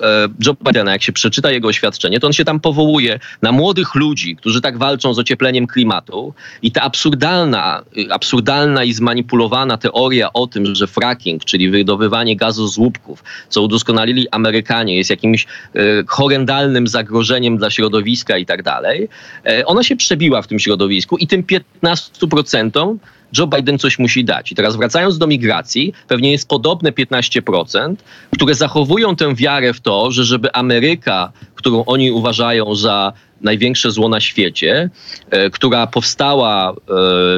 e, 0.00 0.28
Joe 0.46 0.56
Bidena, 0.66 0.92
jak 0.92 1.02
się 1.02 1.12
przeczyta 1.12 1.50
jego 1.50 1.68
oświadczenie, 1.68 2.20
to 2.20 2.26
on 2.26 2.32
się 2.32 2.44
tam 2.44 2.60
powołuje 2.60 3.20
na 3.42 3.52
młodych 3.52 3.94
ludzi, 3.94 4.36
którzy 4.36 4.60
tak 4.60 4.78
walczą 4.78 5.14
z 5.14 5.18
ociepleniem 5.18 5.66
klimatu 5.66 6.34
i 6.62 6.72
ta 6.72 6.82
absurdalna, 6.82 7.82
absurdalna 8.10 8.84
i 8.84 8.92
zmanipulowana 8.92 9.76
teoria 9.76 10.32
o 10.32 10.46
tym, 10.46 10.74
że 10.74 10.86
fracking, 10.86 11.44
czyli 11.44 11.70
wydobywanie 11.70 12.36
gazu 12.36 12.68
z 12.68 12.78
łupków, 12.78 13.24
co 13.48 13.62
udoskonalili 13.62 14.30
Amerykanie, 14.30 14.96
jest 14.96 15.10
jakimś 15.16 15.46
e, 15.74 15.78
horrendalnym 16.06 16.86
zagrożeniem 16.88 17.56
dla 17.56 17.70
środowiska 17.70 18.38
i 18.38 18.46
tak 18.46 18.62
dalej, 18.62 19.08
e, 19.46 19.66
ona 19.66 19.82
się 19.82 19.96
przebiła 19.96 20.42
w 20.42 20.46
tym 20.46 20.58
środowisku 20.58 21.16
i 21.16 21.26
tym 21.26 21.42
15% 21.42 22.96
Joe 23.38 23.46
Biden 23.46 23.78
coś 23.78 23.98
musi 23.98 24.24
dać. 24.24 24.52
I 24.52 24.54
teraz 24.54 24.76
wracając 24.76 25.18
do 25.18 25.26
migracji, 25.26 25.92
pewnie 26.08 26.32
jest 26.32 26.48
podobne 26.48 26.92
15%, 26.92 27.96
które 28.34 28.54
zachowują 28.54 29.16
tę 29.16 29.34
wiarę 29.34 29.72
w 29.72 29.80
to, 29.80 30.10
że 30.10 30.24
żeby 30.24 30.52
Ameryka, 30.52 31.32
którą 31.54 31.84
oni 31.84 32.10
uważają 32.10 32.74
za 32.74 33.12
największe 33.40 33.90
zło 33.90 34.08
na 34.08 34.20
świecie, 34.20 34.90
e, 35.30 35.50
która 35.50 35.86
powstała, 35.86 36.74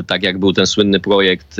tak 0.06 0.22
jak 0.22 0.38
był 0.38 0.52
ten 0.52 0.66
słynny 0.66 1.00
projekt 1.00 1.56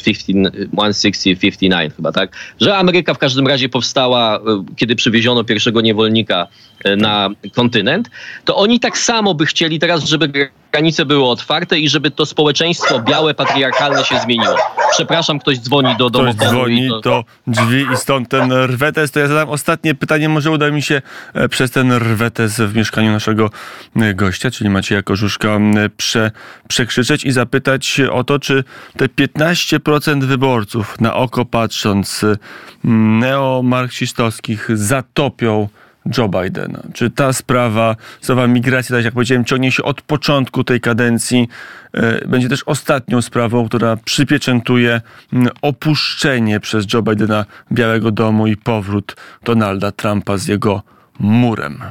e, 0.00 0.50
1659 0.76 1.94
chyba, 1.96 2.12
tak? 2.12 2.36
Że 2.60 2.76
Ameryka 2.76 3.14
w 3.14 3.18
każdym 3.18 3.46
razie 3.46 3.68
powstała, 3.68 4.36
e, 4.36 4.40
kiedy 4.76 4.96
przywieziono 4.96 5.44
pierwszego 5.44 5.80
niewolnika 5.80 6.46
e, 6.84 6.96
na 6.96 7.30
kontynent, 7.54 8.10
to 8.44 8.56
oni 8.56 8.80
tak 8.80 8.98
samo 8.98 9.34
by 9.34 9.46
chcieli 9.46 9.78
teraz, 9.78 10.04
żeby 10.04 10.50
granice 10.72 11.06
były 11.06 11.24
otwarte 11.24 11.78
i 11.78 11.88
żeby 11.88 12.10
to 12.10 12.26
społeczeństwo 12.26 13.00
białe, 13.00 13.34
patriarchalne 13.34 14.04
się 14.04 14.18
zmieniło. 14.18 14.56
Przepraszam, 14.92 15.38
ktoś 15.38 15.58
dzwoni 15.58 15.96
do 15.96 16.10
domu. 16.10 16.34
Ktoś 16.34 16.48
dzwoni 16.48 16.88
to... 16.88 17.00
do 17.00 17.24
drzwi 17.46 17.86
i 17.92 17.96
stąd 17.96 18.28
ten 18.28 18.52
rwetes. 18.52 19.10
To 19.10 19.20
ja 19.20 19.26
zadam 19.26 19.48
ostatnie 19.48 19.94
pytanie. 19.94 20.28
Może 20.28 20.50
uda 20.50 20.70
mi 20.70 20.82
się 20.82 21.02
e, 21.34 21.48
przez 21.48 21.70
ten 21.70 21.92
rwetes 21.92 22.60
w 22.60 22.76
mieszkaniu 22.76 23.12
naszego 23.12 23.50
gościa, 24.14 24.50
czyli 24.50 24.70
Macieja 24.70 25.02
Korzuszka, 25.02 25.58
prze, 25.96 26.30
przekrzyczeć 26.68 27.24
i 27.24 27.32
zapytać 27.32 28.00
o 28.12 28.24
to, 28.24 28.38
czy 28.38 28.64
te 28.96 29.06
15% 29.06 29.87
wyborców 30.20 31.00
na 31.00 31.14
oko 31.14 31.44
patrząc 31.44 32.24
neomarksistowskich 32.84 34.68
zatopią 34.74 35.68
Joe 36.18 36.28
Bidena. 36.28 36.82
Czy 36.94 37.10
ta 37.10 37.32
sprawa, 37.32 37.96
sprawa 38.20 38.46
migracji, 38.46 38.94
tak 38.94 39.04
jak 39.04 39.14
powiedziałem, 39.14 39.44
ciągnie 39.44 39.72
się 39.72 39.82
od 39.82 40.02
początku 40.02 40.64
tej 40.64 40.80
kadencji, 40.80 41.48
e, 41.92 42.28
będzie 42.28 42.48
też 42.48 42.62
ostatnią 42.62 43.22
sprawą, 43.22 43.68
która 43.68 43.96
przypieczętuje 43.96 45.00
opuszczenie 45.62 46.60
przez 46.60 46.92
Joe 46.94 47.02
Bidena 47.02 47.44
Białego 47.72 48.10
Domu 48.10 48.46
i 48.46 48.56
powrót 48.56 49.16
Donalda 49.44 49.92
Trumpa 49.92 50.36
z 50.36 50.46
jego 50.46 50.82
murem. 51.18 51.82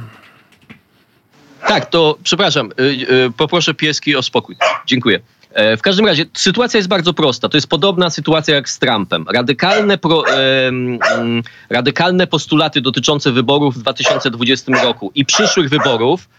Tak, 1.67 1.86
to 1.86 2.17
przepraszam, 2.23 2.71
y, 2.79 2.83
y, 2.83 3.31
poproszę 3.38 3.73
pieski 3.73 4.15
o 4.15 4.23
spokój. 4.23 4.55
Dziękuję. 4.86 5.19
E, 5.58 5.78
w 5.78 5.82
każdym 5.82 6.06
razie 6.06 6.26
sytuacja 6.34 6.78
jest 6.78 6.89
bardzo 6.89 7.13
prosta. 7.13 7.50
To 7.50 7.58
jest 7.58 7.67
podobna 7.67 8.10
sytuacja 8.10 8.56
jak 8.56 8.70
z 8.70 8.80
Trumpem. 8.80 9.26
Radykalne, 9.34 9.98
pro, 9.98 10.30
e, 10.30 10.72
radykalne 11.70 12.28
postulaty 12.28 12.82
dotyczące 12.82 13.32
wyborów 13.32 13.76
w 13.76 13.80
2020 13.80 14.84
roku 14.84 15.12
i 15.15 15.26
przyszłych 15.26 15.70
wyborów 15.70 16.30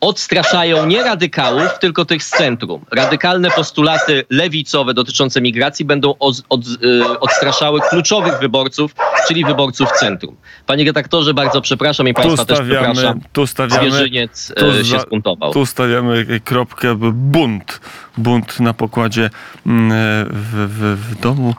odstraszają 0.00 0.86
nie 0.86 1.02
radykałów, 1.02 1.78
tylko 1.80 2.04
tych 2.04 2.22
z 2.22 2.30
centrum. 2.30 2.84
Radykalne 2.90 3.50
postulaty 3.50 4.24
lewicowe 4.30 4.94
dotyczące 4.94 5.40
migracji 5.40 5.84
będą 5.84 6.14
od, 6.18 6.42
od, 6.48 6.60
e, 7.00 7.20
odstraszały 7.20 7.80
kluczowych 7.90 8.38
wyborców, 8.40 8.94
czyli 9.28 9.44
wyborców 9.44 9.92
centrum. 9.92 10.36
Panie 10.66 10.84
redaktorze, 10.84 11.34
bardzo 11.34 11.60
przepraszam 11.60 12.08
i 12.08 12.14
Państwa 12.14 12.44
tu 12.44 12.54
też 12.54 12.66
przepraszam. 12.68 13.20
Tu 13.32 13.46
stawiamy, 13.46 13.90
Zwierzyniec 13.90 14.52
tu 14.56 14.66
e, 14.66 14.84
się 14.84 14.84
za- 14.84 15.00
spuntował. 15.00 15.52
Tu 15.52 15.66
stawiamy 15.66 16.40
kropkę 16.44 16.94
bunt. 17.12 17.80
Bunt 18.18 18.60
na 18.60 18.74
pokładzie 18.74 19.30
mm, 19.66 19.90
w, 20.30 20.68
w, 20.68 21.10
w 21.10 21.20
domu. 21.20 21.54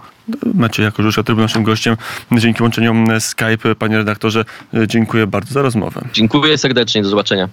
Maciej 0.53 0.85
jako 0.85 1.03
Żuszka, 1.03 1.23
który 1.23 1.35
był 1.35 1.43
naszym 1.43 1.63
gościem. 1.63 1.97
Dzięki 2.31 2.63
łączeniom 2.63 3.07
Skype. 3.19 3.75
Panie 3.79 3.97
redaktorze, 3.97 4.45
dziękuję 4.87 5.27
bardzo 5.27 5.53
za 5.53 5.61
rozmowę. 5.61 6.01
Dziękuję 6.13 6.57
serdecznie, 6.57 7.03
do 7.03 7.09
zobaczenia. 7.09 7.49